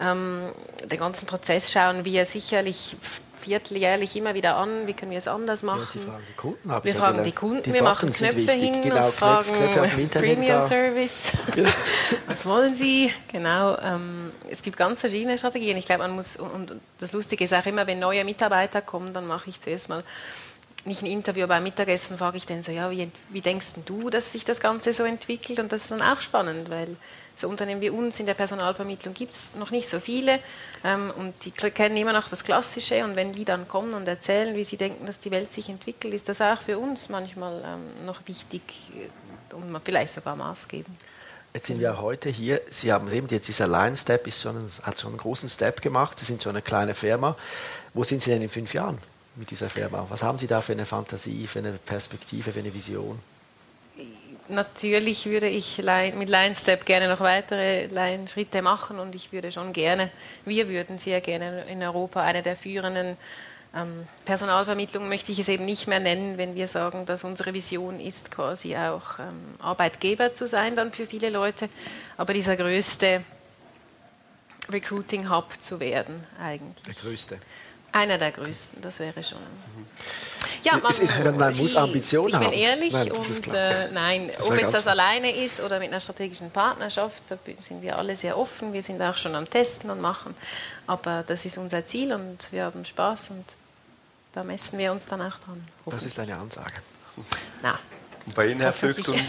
[0.00, 0.50] Ähm,
[0.82, 2.96] den ganzen Prozess schauen wir sicherlich
[3.44, 5.82] vierteljährlich immer wieder an, wie können wir es anders machen.
[5.82, 8.82] Ja, Sie fragen die Kunden, wir ja fragen die Kunden, die wir machen Knöpfe hin
[8.82, 11.70] genau, und fragen Premium Service, genau.
[12.26, 13.12] was wollen Sie?
[13.30, 15.76] Genau, ähm, es gibt ganz verschiedene Strategien.
[15.76, 19.26] Ich glaube, man muss, und das Lustige ist auch immer, wenn neue Mitarbeiter kommen, dann
[19.26, 20.02] mache ich zuerst mal
[20.86, 24.32] nicht ein Interview beim Mittagessen, frage ich dann so, ja, wie, wie denkst du, dass
[24.32, 25.58] sich das Ganze so entwickelt?
[25.58, 26.96] Und das ist dann auch spannend, weil
[27.36, 30.38] so Unternehmen wie uns in der Personalvermittlung gibt es noch nicht so viele
[30.84, 34.54] ähm, und die kennen immer noch das Klassische und wenn die dann kommen und erzählen,
[34.56, 38.06] wie sie denken, dass die Welt sich entwickelt, ist das auch für uns manchmal ähm,
[38.06, 38.62] noch wichtig
[39.50, 40.96] äh, und vielleicht sogar maßgebend.
[41.52, 42.60] Jetzt sind wir heute hier.
[42.68, 46.18] Sie haben eben jetzt dieser Line Step ist schon hat schon einen großen Step gemacht.
[46.18, 47.36] Sie sind schon eine kleine Firma.
[47.92, 48.98] Wo sind Sie denn in fünf Jahren
[49.36, 50.04] mit dieser Firma?
[50.08, 53.20] Was haben Sie da für eine Fantasie, für eine Perspektive, für eine Vision?
[54.48, 59.50] Natürlich würde ich mit Line Step gerne noch weitere Line Schritte machen und ich würde
[59.52, 60.10] schon gerne,
[60.44, 63.16] wir würden sehr gerne in Europa eine der führenden
[63.74, 67.98] ähm, Personalvermittlungen möchte ich es eben nicht mehr nennen, wenn wir sagen, dass unsere Vision
[67.98, 71.68] ist, quasi auch ähm, Arbeitgeber zu sein dann für viele Leute,
[72.16, 73.24] aber dieser größte
[74.70, 76.84] Recruiting Hub zu werden eigentlich.
[76.86, 77.38] Der größte.
[77.90, 79.38] Einer der größten, das wäre schon.
[80.64, 82.44] Ja, man, ist, man, man muss Ambitionen haben.
[82.44, 86.00] Ich bin ehrlich nein, und äh, nein, ob jetzt das alleine ist oder mit einer
[86.00, 88.72] strategischen Partnerschaft, da sind wir alle sehr offen.
[88.72, 90.34] Wir sind auch schon am Testen und machen.
[90.86, 93.44] Aber das ist unser Ziel und wir haben Spaß und
[94.32, 95.68] da messen wir uns dann auch dran.
[95.86, 96.74] Das ist eine Ansage.
[97.62, 97.78] Na,
[98.34, 99.20] bei Ihnen, Herr Vögtun,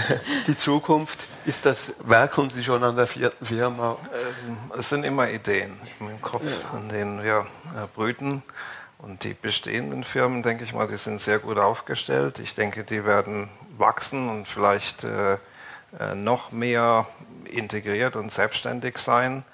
[0.46, 3.98] die Zukunft, ist das, werkeln Sie schon an der vierten Firma?
[4.46, 7.40] Ähm, es sind immer Ideen im Kopf, an denen wir
[7.74, 8.42] äh, brüten.
[9.04, 12.38] Und die bestehenden Firmen, denke ich mal, die sind sehr gut aufgestellt.
[12.38, 17.06] Ich denke, die werden wachsen und vielleicht äh, äh noch mehr
[17.44, 19.44] integriert und selbstständig sein.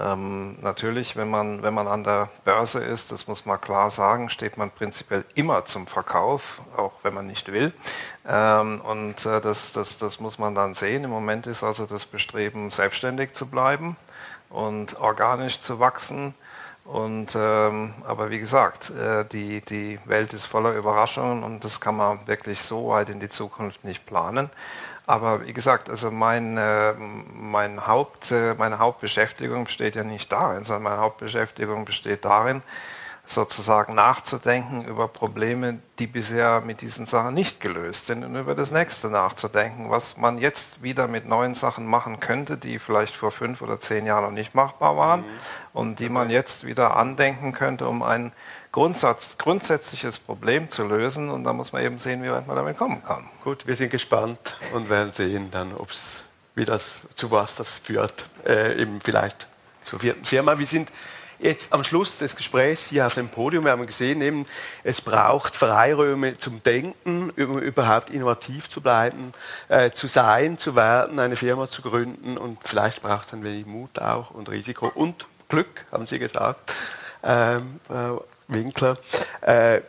[0.00, 4.30] Ähm, natürlich, wenn man, wenn man an der Börse ist, das muss man klar sagen,
[4.30, 7.74] steht man prinzipiell immer zum Verkauf, auch wenn man nicht will.
[8.26, 11.04] Ähm, und äh, das, das, das muss man dann sehen.
[11.04, 13.98] Im Moment ist also das Bestreben, selbstständig zu bleiben
[14.48, 16.34] und organisch zu wachsen.
[16.86, 21.96] Und, ähm, aber wie gesagt, äh, die, die Welt ist voller Überraschungen und das kann
[21.96, 24.50] man wirklich so weit in die Zukunft nicht planen.
[25.04, 30.64] Aber wie gesagt, also mein, äh, mein Haupt, äh, meine Hauptbeschäftigung besteht ja nicht darin,
[30.64, 32.62] sondern meine Hauptbeschäftigung besteht darin,
[33.26, 38.70] sozusagen nachzudenken über Probleme, die bisher mit diesen Sachen nicht gelöst sind und über das
[38.70, 43.62] nächste nachzudenken, was man jetzt wieder mit neuen Sachen machen könnte, die vielleicht vor fünf
[43.62, 45.26] oder zehn Jahren noch nicht machbar waren mhm.
[45.72, 48.32] und die man jetzt wieder andenken könnte, um ein
[48.76, 51.30] Grundsatz, grundsätzliches Problem zu lösen.
[51.30, 53.26] Und da muss man eben sehen, wie weit man damit kommen kann.
[53.42, 56.24] Gut, wir sind gespannt und werden sehen dann, ob's,
[56.54, 58.26] wie das, zu was das führt.
[58.46, 59.48] Äh, eben vielleicht
[59.82, 60.58] zur vierten Firma.
[60.58, 60.90] Wir sind
[61.38, 63.64] jetzt am Schluss des Gesprächs hier auf dem Podium.
[63.64, 64.46] Wir haben gesehen, eben,
[64.84, 69.32] es braucht Freiräume zum Denken, um überhaupt innovativ zu bleiben,
[69.68, 72.38] äh, zu sein, zu werden, eine Firma zu gründen.
[72.38, 76.72] Und vielleicht braucht es ein wenig Mut auch und Risiko und Glück, haben Sie gesagt.
[77.22, 78.18] Ähm, äh,
[78.48, 78.98] Winkler.
[79.40, 79.80] Äh,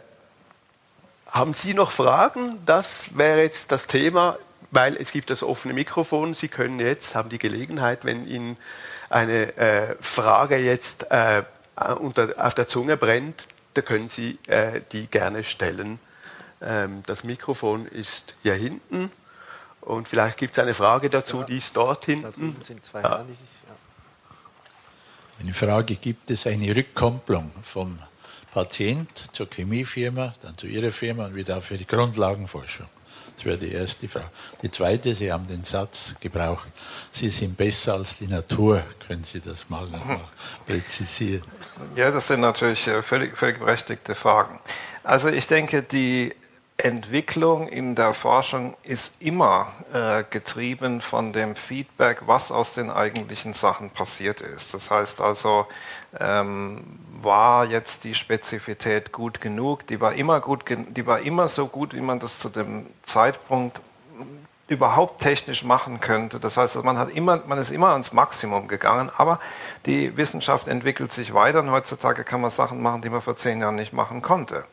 [1.30, 2.60] haben Sie noch Fragen?
[2.66, 4.38] Das wäre jetzt das Thema,
[4.72, 6.34] weil es gibt das offene Mikrofon.
[6.34, 8.58] Sie können jetzt, haben die Gelegenheit, wenn Ihnen
[9.10, 11.44] eine äh, Frage jetzt äh,
[12.00, 16.00] unter, auf der Zunge brennt, da können Sie äh, die gerne stellen.
[16.62, 19.12] Ähm, das Mikrofon ist hier hinten
[19.82, 22.56] und vielleicht gibt es eine Frage dazu, die ist dort hinten.
[22.58, 23.26] Da sind zwei ja.
[25.40, 28.00] Eine Frage, gibt es eine Rückkopplung vom
[28.52, 32.88] Patient zur Chemiefirma, dann zu Ihrer Firma und wieder für die Grundlagenforschung.
[33.38, 34.32] Das wäre die erste Frage.
[34.64, 36.70] Die zweite, Sie haben den Satz gebraucht,
[37.12, 38.84] Sie sind besser als die Natur.
[39.06, 40.20] Können Sie das mal nochmal
[40.66, 41.44] präzisieren?
[41.96, 44.60] Ja, das sind natürlich äh, völlig, völlig berechtigte Fragen.
[45.04, 46.34] Also ich denke, die
[46.80, 53.54] Entwicklung in der Forschung ist immer äh, getrieben von dem Feedback, was aus den eigentlichen
[53.54, 54.76] Sachen passiert ist.
[54.76, 55.66] Das heißt also,
[56.20, 56.84] ähm,
[57.20, 59.88] war jetzt die Spezifität gut genug?
[59.88, 63.82] Die war immer gut, die war immer so gut, wie man das zu dem Zeitpunkt
[64.68, 66.40] überhaupt technisch machen könnte.
[66.40, 69.40] Das heißt, man, hat immer, man ist immer ans Maximum gegangen, aber
[69.86, 73.62] die Wissenschaft entwickelt sich weiter und heutzutage kann man Sachen machen, die man vor zehn
[73.62, 74.66] Jahren nicht machen konnte.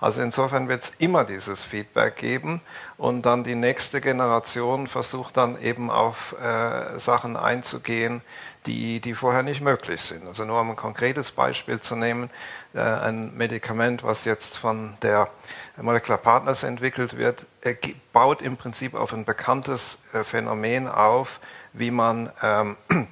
[0.00, 2.62] Also insofern wird es immer dieses Feedback geben
[2.96, 8.22] und dann die nächste Generation versucht dann eben auf äh, Sachen einzugehen,
[8.66, 10.26] die, die vorher nicht möglich sind.
[10.26, 12.30] Also nur um ein konkretes Beispiel zu nehmen,
[12.74, 15.28] äh, ein Medikament, was jetzt von der
[15.76, 17.46] Molecular Partners entwickelt wird,
[18.12, 21.40] baut im Prinzip auf ein bekanntes äh, Phänomen auf,
[21.72, 22.76] wie man ähm,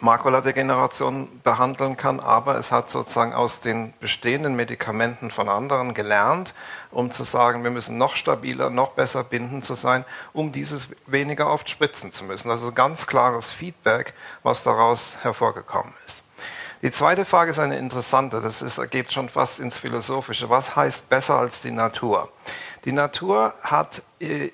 [0.00, 6.54] Makuladegeneration behandeln kann, aber es hat sozusagen aus den bestehenden Medikamenten von anderen gelernt,
[6.90, 11.50] um zu sagen, wir müssen noch stabiler, noch besser binden zu sein, um dieses weniger
[11.50, 12.50] oft spritzen zu müssen.
[12.50, 16.22] Also ganz klares Feedback, was daraus hervorgekommen ist.
[16.82, 20.50] Die zweite Frage ist eine interessante, das ist, geht schon fast ins Philosophische.
[20.50, 22.28] Was heißt besser als die Natur?
[22.84, 24.50] Die Natur hat äh,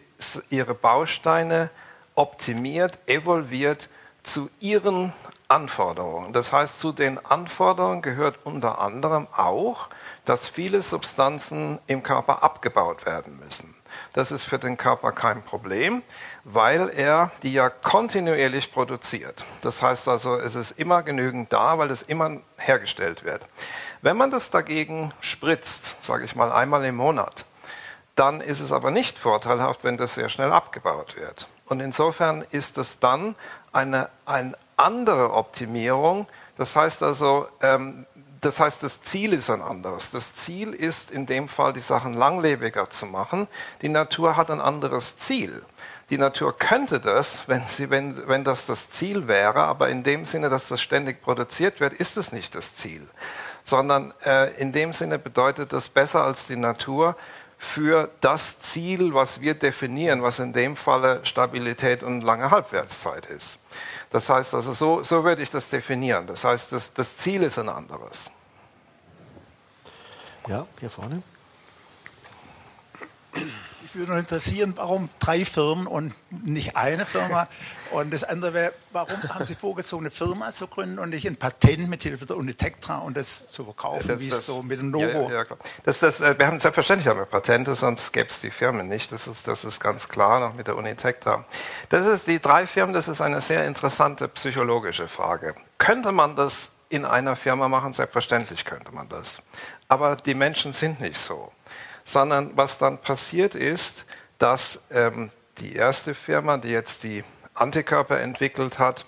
[0.50, 1.70] ihre Bausteine
[2.14, 3.88] optimiert, evolviert,
[4.28, 5.12] zu ihren
[5.48, 6.32] Anforderungen.
[6.32, 9.88] Das heißt, zu den Anforderungen gehört unter anderem auch,
[10.24, 13.74] dass viele Substanzen im Körper abgebaut werden müssen.
[14.12, 16.02] Das ist für den Körper kein Problem,
[16.44, 19.46] weil er die ja kontinuierlich produziert.
[19.62, 23.42] Das heißt also, es ist immer genügend da, weil es immer hergestellt wird.
[24.02, 27.46] Wenn man das dagegen spritzt, sage ich mal einmal im Monat,
[28.14, 31.48] dann ist es aber nicht vorteilhaft, wenn das sehr schnell abgebaut wird.
[31.66, 33.36] Und insofern ist es dann
[33.72, 36.26] eine, eine andere Optimierung.
[36.56, 38.06] Das heißt also, ähm,
[38.40, 40.10] das heißt, das Ziel ist ein anderes.
[40.12, 43.48] Das Ziel ist in dem Fall, die Sachen langlebiger zu machen.
[43.82, 45.62] Die Natur hat ein anderes Ziel.
[46.10, 50.24] Die Natur könnte das, wenn, sie, wenn, wenn das das Ziel wäre, aber in dem
[50.24, 53.06] Sinne, dass das ständig produziert wird, ist es nicht das Ziel.
[53.64, 57.16] Sondern äh, in dem Sinne bedeutet das besser als die Natur,
[57.58, 63.58] für das Ziel, was wir definieren, was in dem Falle Stabilität und lange Halbwertszeit ist.
[64.10, 66.26] Das heißt also, so, so würde ich das definieren.
[66.26, 68.30] Das heißt, das, das Ziel ist ein anderes.
[70.46, 71.22] Ja, hier vorne.
[73.32, 77.48] Mich würde nur interessieren, warum drei Firmen und nicht eine Firma?
[77.90, 81.36] Und das andere wäre, warum haben Sie vorgezogen, eine Firma zu gründen und nicht ein
[81.36, 85.30] Patent mit Hilfe der Unitectra und das zu verkaufen, wie es so mit dem Novo?
[85.30, 85.44] Ja, ja,
[85.84, 89.10] das, das, äh, wir haben selbstverständlich haben wir Patente, sonst gäbe es die Firmen nicht.
[89.10, 91.46] Das ist, das ist ganz klar, noch mit der Unitectra.
[91.88, 95.54] Das ist die drei Firmen, das ist eine sehr interessante psychologische Frage.
[95.78, 97.94] Könnte man das in einer Firma machen?
[97.94, 99.42] Selbstverständlich könnte man das.
[99.88, 101.52] Aber die Menschen sind nicht so
[102.08, 104.06] sondern was dann passiert ist,
[104.38, 109.04] dass ähm, die erste Firma, die jetzt die Antikörper entwickelt hat,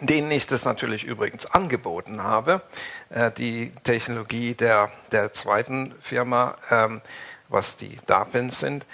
[0.00, 2.62] denen ich das natürlich übrigens angeboten habe,
[3.10, 7.00] äh, die Technologie der, der zweiten Firma, ähm,
[7.48, 8.86] was die DARPINs sind,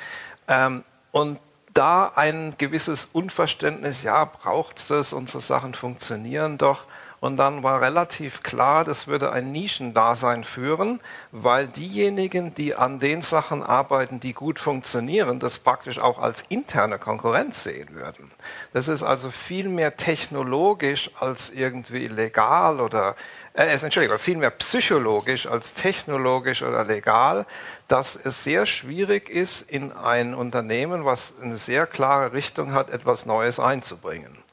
[0.48, 1.38] ähm, und
[1.72, 6.84] da ein gewisses Unverständnis, ja, braucht es das, unsere Sachen funktionieren doch,
[7.20, 11.00] und dann war relativ klar, das würde ein Nischendasein führen,
[11.32, 16.98] weil diejenigen, die an den Sachen arbeiten, die gut funktionieren, das praktisch auch als interne
[16.98, 18.30] Konkurrenz sehen würden.
[18.72, 23.16] Das ist also viel mehr technologisch als irgendwie legal oder
[23.54, 27.46] äh, Entschuldigung, viel mehr psychologisch als technologisch oder legal,
[27.88, 33.24] dass es sehr schwierig ist, in ein Unternehmen, was eine sehr klare Richtung hat, etwas
[33.24, 34.45] Neues einzubringen.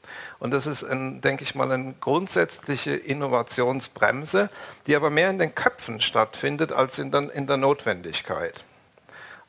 [0.44, 4.50] Und das ist, ein, denke ich mal, eine grundsätzliche Innovationsbremse,
[4.86, 8.62] die aber mehr in den Köpfen stattfindet als in der, in der Notwendigkeit.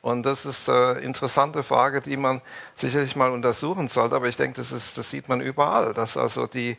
[0.01, 2.39] Und das ist eine interessante Frage, die man
[2.77, 4.15] sicherlich mal untersuchen sollte.
[4.15, 6.77] Aber ich denke, das, ist, das sieht man überall, dass also die,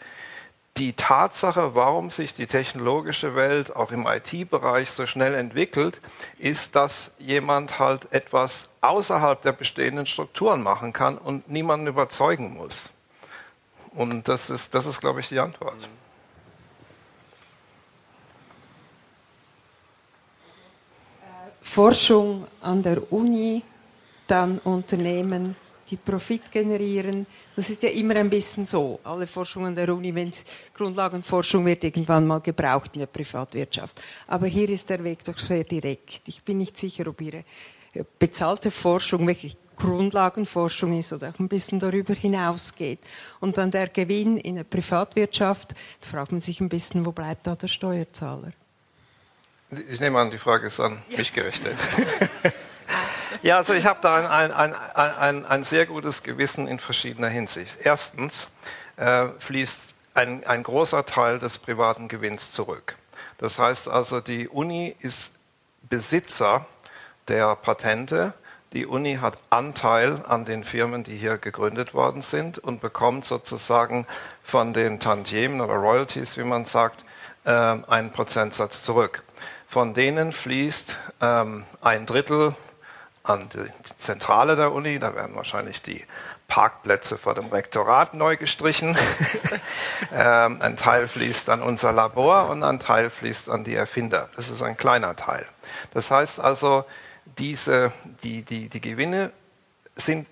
[0.79, 6.01] die Tatsache, warum sich die technologische Welt auch im IT-Bereich so schnell entwickelt,
[6.39, 12.93] ist, dass jemand halt etwas außerhalb der bestehenden Strukturen machen kann und niemanden überzeugen muss.
[13.97, 15.89] Und das ist, das ist glaube ich, die Antwort.
[21.63, 23.63] Forschung an der Uni,
[24.27, 25.57] dann Unternehmen,
[25.91, 27.27] die Profit generieren.
[27.55, 29.01] Das ist ja immer ein bisschen so.
[29.05, 30.45] Alle Forschung an der Uni, wenn es
[30.75, 34.01] Grundlagenforschung wird, irgendwann mal gebraucht in der Privatwirtschaft.
[34.27, 36.23] Aber hier ist der Weg doch sehr direkt.
[36.27, 37.45] Ich bin nicht sicher, ob Ihre
[38.19, 42.99] bezahlte Forschung wirklich Grundlagenforschung ist oder auch ein bisschen darüber hinausgeht.
[43.41, 47.47] Und dann der Gewinn in der Privatwirtschaft, da fragt man sich ein bisschen, wo bleibt
[47.47, 48.53] da der Steuerzahler?
[49.89, 51.19] Ich nehme an, die Frage ist an ja.
[51.19, 51.77] mich gerichtet.
[53.43, 57.77] Ja, also ich habe da ein, ein, ein, ein, sehr gutes Gewissen in verschiedener Hinsicht.
[57.83, 58.49] Erstens
[58.97, 62.97] äh, fließt ein, ein großer Teil des privaten Gewinns zurück.
[63.39, 65.33] Das heißt also, die Uni ist
[65.83, 66.67] Besitzer
[67.29, 68.33] der Patente.
[68.77, 74.07] Die Uni hat Anteil an den Firmen, die hier gegründet worden sind und bekommt sozusagen
[74.43, 77.03] von den Tantiemen oder Royalties, wie man sagt,
[77.47, 79.23] äh, einen Prozentsatz zurück.
[79.67, 82.55] Von denen fließt ähm, ein Drittel
[83.23, 83.65] an die
[83.97, 86.05] Zentrale der Uni, da werden wahrscheinlich die
[86.47, 88.95] Parkplätze vor dem Rektorat neu gestrichen.
[90.13, 94.29] ähm, ein Teil fließt an unser Labor und ein Teil fließt an die Erfinder.
[94.37, 95.47] Das ist ein kleiner Teil.
[95.95, 96.85] Das heißt also,
[97.39, 97.93] diese,
[98.23, 99.33] die, die, die Gewinne
[99.97, 100.27] sind,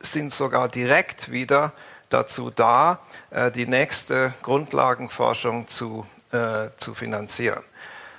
[0.00, 1.72] sind sogar direkt wieder
[2.10, 3.00] dazu da,
[3.30, 7.62] äh, die nächste Grundlagenforschung zu, äh, zu finanzieren.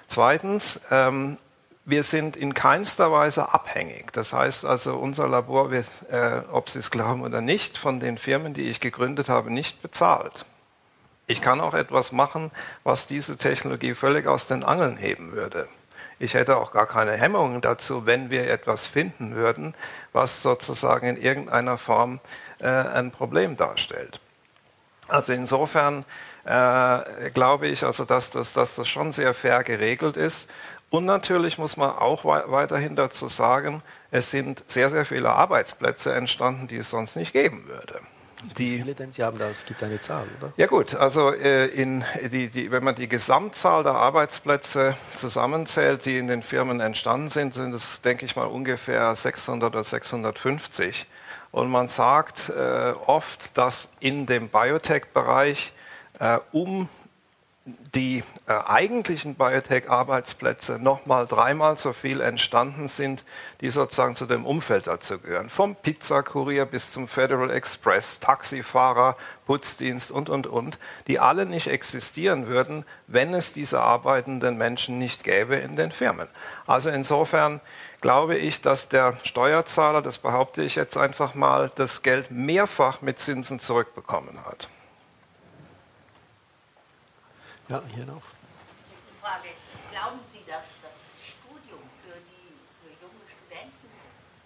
[0.07, 1.37] Zweitens, ähm,
[1.85, 4.13] wir sind in keinster Weise abhängig.
[4.13, 8.17] Das heißt also, unser Labor wird, äh, ob Sie es glauben oder nicht, von den
[8.17, 10.45] Firmen, die ich gegründet habe, nicht bezahlt.
[11.27, 12.51] Ich kann auch etwas machen,
[12.83, 15.67] was diese Technologie völlig aus den Angeln heben würde.
[16.21, 19.73] Ich hätte auch gar keine Hemmungen dazu, wenn wir etwas finden würden,
[20.13, 22.19] was sozusagen in irgendeiner Form
[22.59, 24.19] äh, ein Problem darstellt.
[25.07, 26.05] Also insofern
[26.45, 30.47] äh, glaube ich, also dass, das, dass das schon sehr fair geregelt ist.
[30.91, 33.81] Und natürlich muss man auch weiterhin dazu sagen,
[34.11, 37.99] es sind sehr, sehr viele Arbeitsplätze entstanden, die es sonst nicht geben würde.
[38.41, 39.49] Also wie viele denn Sie haben da?
[39.49, 40.51] Es gibt eine Zahl, oder?
[40.57, 46.17] Ja gut, also äh, in die, die, wenn man die Gesamtzahl der Arbeitsplätze zusammenzählt, die
[46.17, 51.05] in den Firmen entstanden sind, sind es, denke ich mal, ungefähr 600 oder 650.
[51.51, 55.73] Und man sagt äh, oft, dass in dem Biotech-Bereich
[56.19, 56.89] äh, um
[57.93, 58.23] die
[58.69, 63.23] eigentlichen Biotech-Arbeitsplätze nochmal dreimal so viel entstanden sind,
[63.61, 65.49] die sozusagen zu dem Umfeld dazu gehören.
[65.49, 69.15] Vom Pizzakurier bis zum Federal Express, Taxifahrer,
[69.45, 75.23] Putzdienst und, und, und, die alle nicht existieren würden, wenn es diese arbeitenden Menschen nicht
[75.23, 76.27] gäbe in den Firmen.
[76.65, 77.61] Also insofern
[78.01, 83.19] glaube ich, dass der Steuerzahler, das behaupte ich jetzt einfach mal, das Geld mehrfach mit
[83.19, 84.67] Zinsen zurückbekommen hat.
[87.71, 88.23] Ja, hier noch.
[88.91, 89.47] Die Frage,
[89.91, 92.51] glauben Sie, dass das Studium für, die,
[92.83, 93.87] für junge Studenten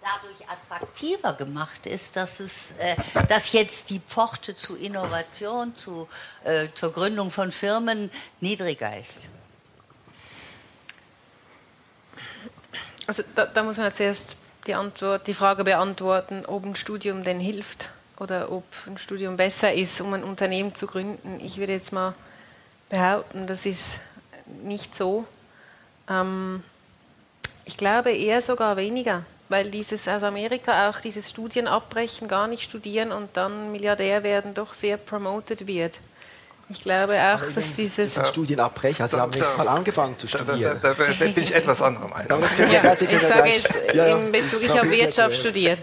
[0.00, 2.96] dadurch attraktiver gemacht ist, dass, es, äh,
[3.28, 6.08] dass jetzt die Pforte zu Innovation, zu,
[6.44, 8.10] äh, zur Gründung von Firmen
[8.40, 9.28] niedriger ist?
[13.06, 14.36] Also da, da muss man zuerst
[14.66, 19.72] die, Antwort, die Frage beantworten, ob ein Studium denn hilft oder ob ein Studium besser
[19.72, 21.38] ist, um ein Unternehmen zu gründen.
[21.40, 22.14] Ich würde jetzt mal
[22.88, 24.00] behaupten, das ist
[24.62, 25.26] nicht so.
[26.08, 26.62] Ähm,
[27.64, 33.12] ich glaube eher sogar weniger, weil dieses aus Amerika auch dieses Studienabbrechen, gar nicht studieren
[33.12, 36.00] und dann Milliardär werden, doch sehr promoted wird.
[36.68, 38.14] Ich glaube auch, dass dieses.
[38.14, 40.80] Das Studienabbrecher, also Sie haben nächstes Mal angefangen zu studieren.
[40.82, 42.42] Da, da, da, bin ich etwas anderer Meinung.
[42.72, 45.78] Ja, ich sage jetzt in Bezug, ich habe Wirtschaft studiert.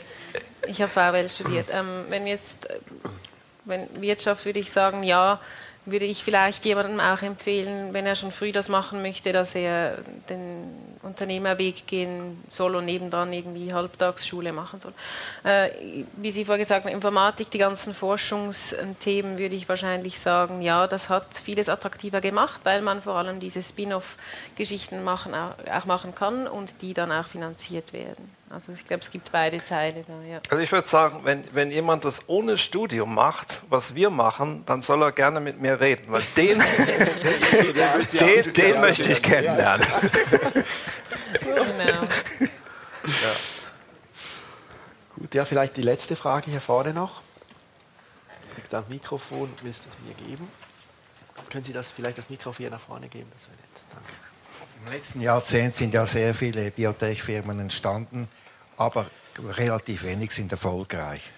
[0.67, 1.67] Ich habe VWL studiert.
[1.71, 2.67] Ähm, wenn jetzt,
[3.63, 5.39] wenn Wirtschaft würde ich sagen, ja,
[5.85, 9.97] würde ich vielleicht jemandem auch empfehlen, wenn er schon früh das machen möchte, dass er
[10.29, 14.93] den Unternehmerweg gehen soll und nebendran irgendwie Halbtagsschule machen soll.
[15.43, 15.69] Äh,
[16.17, 21.09] wie Sie vorher gesagt haben, Informatik, die ganzen Forschungsthemen, würde ich wahrscheinlich sagen, ja, das
[21.09, 26.81] hat vieles attraktiver gemacht, weil man vor allem diese Spin-off-Geschichten machen, auch machen kann und
[26.81, 28.31] die dann auch finanziert werden.
[28.53, 30.39] Also ich glaube, es gibt beide Teile da, ja.
[30.47, 34.83] Also ich würde sagen, wenn, wenn jemand das ohne Studium macht, was wir machen, dann
[34.83, 36.59] soll er gerne mit mir reden, weil den,
[38.19, 39.87] den, den möchte ich kennenlernen.
[41.33, 42.03] genau.
[43.05, 43.35] Ja.
[45.17, 47.21] Gut, ja, vielleicht die letzte Frage hier vorne noch.
[48.55, 50.47] Ich das Mikrofon, willst du es mir geben?
[51.51, 53.29] Können Sie das vielleicht das Mikrofon hier nach vorne geben?
[53.33, 53.81] Das wäre nett.
[53.91, 54.13] Danke.
[54.85, 58.29] Im letzten Jahrzehnt sind ja sehr viele Biotech-Firmen entstanden
[58.77, 59.05] aber
[59.57, 61.31] relativ wenig sind erfolgreich.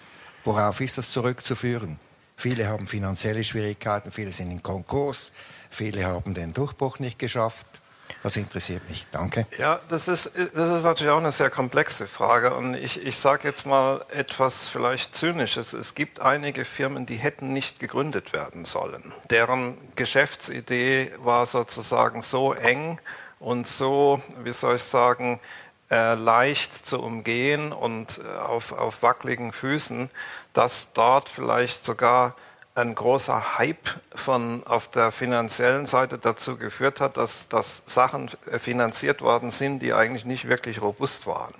[0.44, 1.98] Worauf ist das zurückzuführen?
[2.36, 5.32] Viele haben finanzielle Schwierigkeiten, viele sind in Konkurs,
[5.70, 7.66] viele haben den Durchbruch nicht geschafft.
[8.22, 9.06] Das interessiert mich.
[9.10, 9.46] Danke.
[9.58, 12.54] Ja, das ist, das ist natürlich auch eine sehr komplexe Frage.
[12.54, 15.72] Und ich, ich sage jetzt mal etwas vielleicht Zynisches.
[15.72, 19.12] Es gibt einige Firmen, die hätten nicht gegründet werden sollen.
[19.30, 23.00] Deren Geschäftsidee war sozusagen so eng
[23.38, 25.40] und so, wie soll ich sagen,
[25.90, 30.10] äh, leicht zu umgehen und äh, auf, auf wackeligen Füßen,
[30.52, 32.34] dass dort vielleicht sogar
[32.74, 39.22] ein großer Hype von auf der finanziellen Seite dazu geführt hat, dass, dass Sachen finanziert
[39.22, 41.54] worden sind, die eigentlich nicht wirklich robust waren.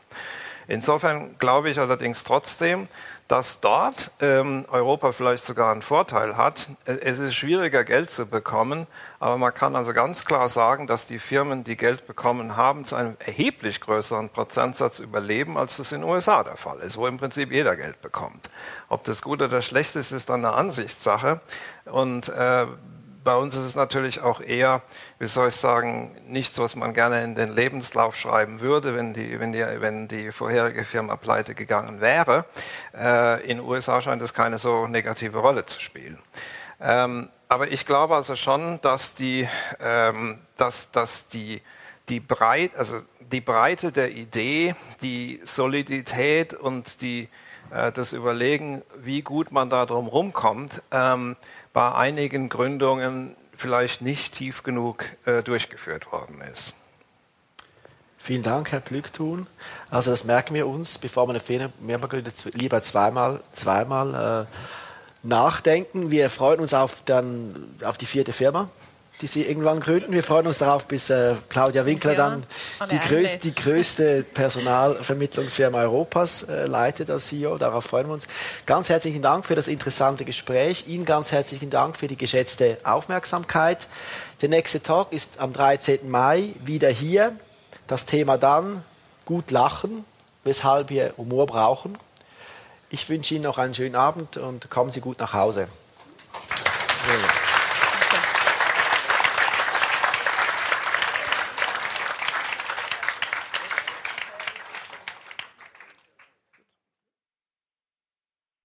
[0.69, 2.89] Insofern glaube ich allerdings trotzdem,
[3.29, 6.69] dass dort ähm, Europa vielleicht sogar einen Vorteil hat.
[6.85, 8.87] Es ist schwieriger, Geld zu bekommen,
[9.19, 12.95] aber man kann also ganz klar sagen, dass die Firmen, die Geld bekommen haben, zu
[12.95, 17.17] einem erheblich größeren Prozentsatz überleben, als das in den USA der Fall ist, wo im
[17.17, 18.49] Prinzip jeder Geld bekommt.
[18.89, 21.41] Ob das gut oder schlecht ist, ist dann eine Ansichtssache.
[21.87, 22.67] Und äh,
[23.27, 24.83] bei uns ist es natürlich auch eher,
[25.19, 29.41] wie soll ich sagen, nichts, was man gerne in den Lebenslauf schreiben würde, wenn die,
[29.41, 32.45] wenn die, wenn die vorherige Firma pleite gegangen wäre.
[32.97, 36.21] Äh, in den USA scheint es keine so negative Rolle zu spielen.
[36.81, 39.49] Ähm, aber ich glaube also schon, dass die,
[39.81, 41.63] ähm, dass, dass die,
[42.09, 47.29] die, Breit, also die Breite der Idee, die Solidität und die,
[47.71, 51.35] äh, das Überlegen, wie gut man da drum rumkommt, ähm,
[51.77, 56.73] bei einigen Gründungen vielleicht nicht tief genug äh, durchgeführt worden ist.
[58.17, 59.47] Vielen Dank, Herr Plückthun.
[59.91, 66.11] Also das merken wir uns, bevor wir eine Firma gründet, lieber zweimal, zweimal äh, nachdenken.
[66.11, 68.71] Wir freuen uns auf, dann, auf die vierte Firma
[69.21, 70.13] die Sie irgendwann gründen.
[70.13, 72.45] Wir freuen uns darauf, bis äh, Claudia Winkler dann
[72.91, 77.57] die, größ die, größte Personalvermittlungsfirma Europas äh, leitet als CEO.
[77.57, 78.29] Darauf freuen wir uns.
[78.67, 80.87] Ganz herzlichen Dank für das interessante Gespräch.
[80.87, 83.89] Ihnen ganz herzlichen Dank für die geschätzte Aufmerksamkeit.
[84.43, 86.11] Der nächste Talk ist am 13.
[86.11, 87.33] Mai wieder hier.
[87.87, 88.85] Das Thema dann
[89.25, 90.05] gut lachen,
[90.45, 91.97] weshalb wir Humor brauchen.
[92.91, 95.69] Ich wünsche Ihnen noch einen schönen Abend und kommen Sie gut nach Hause.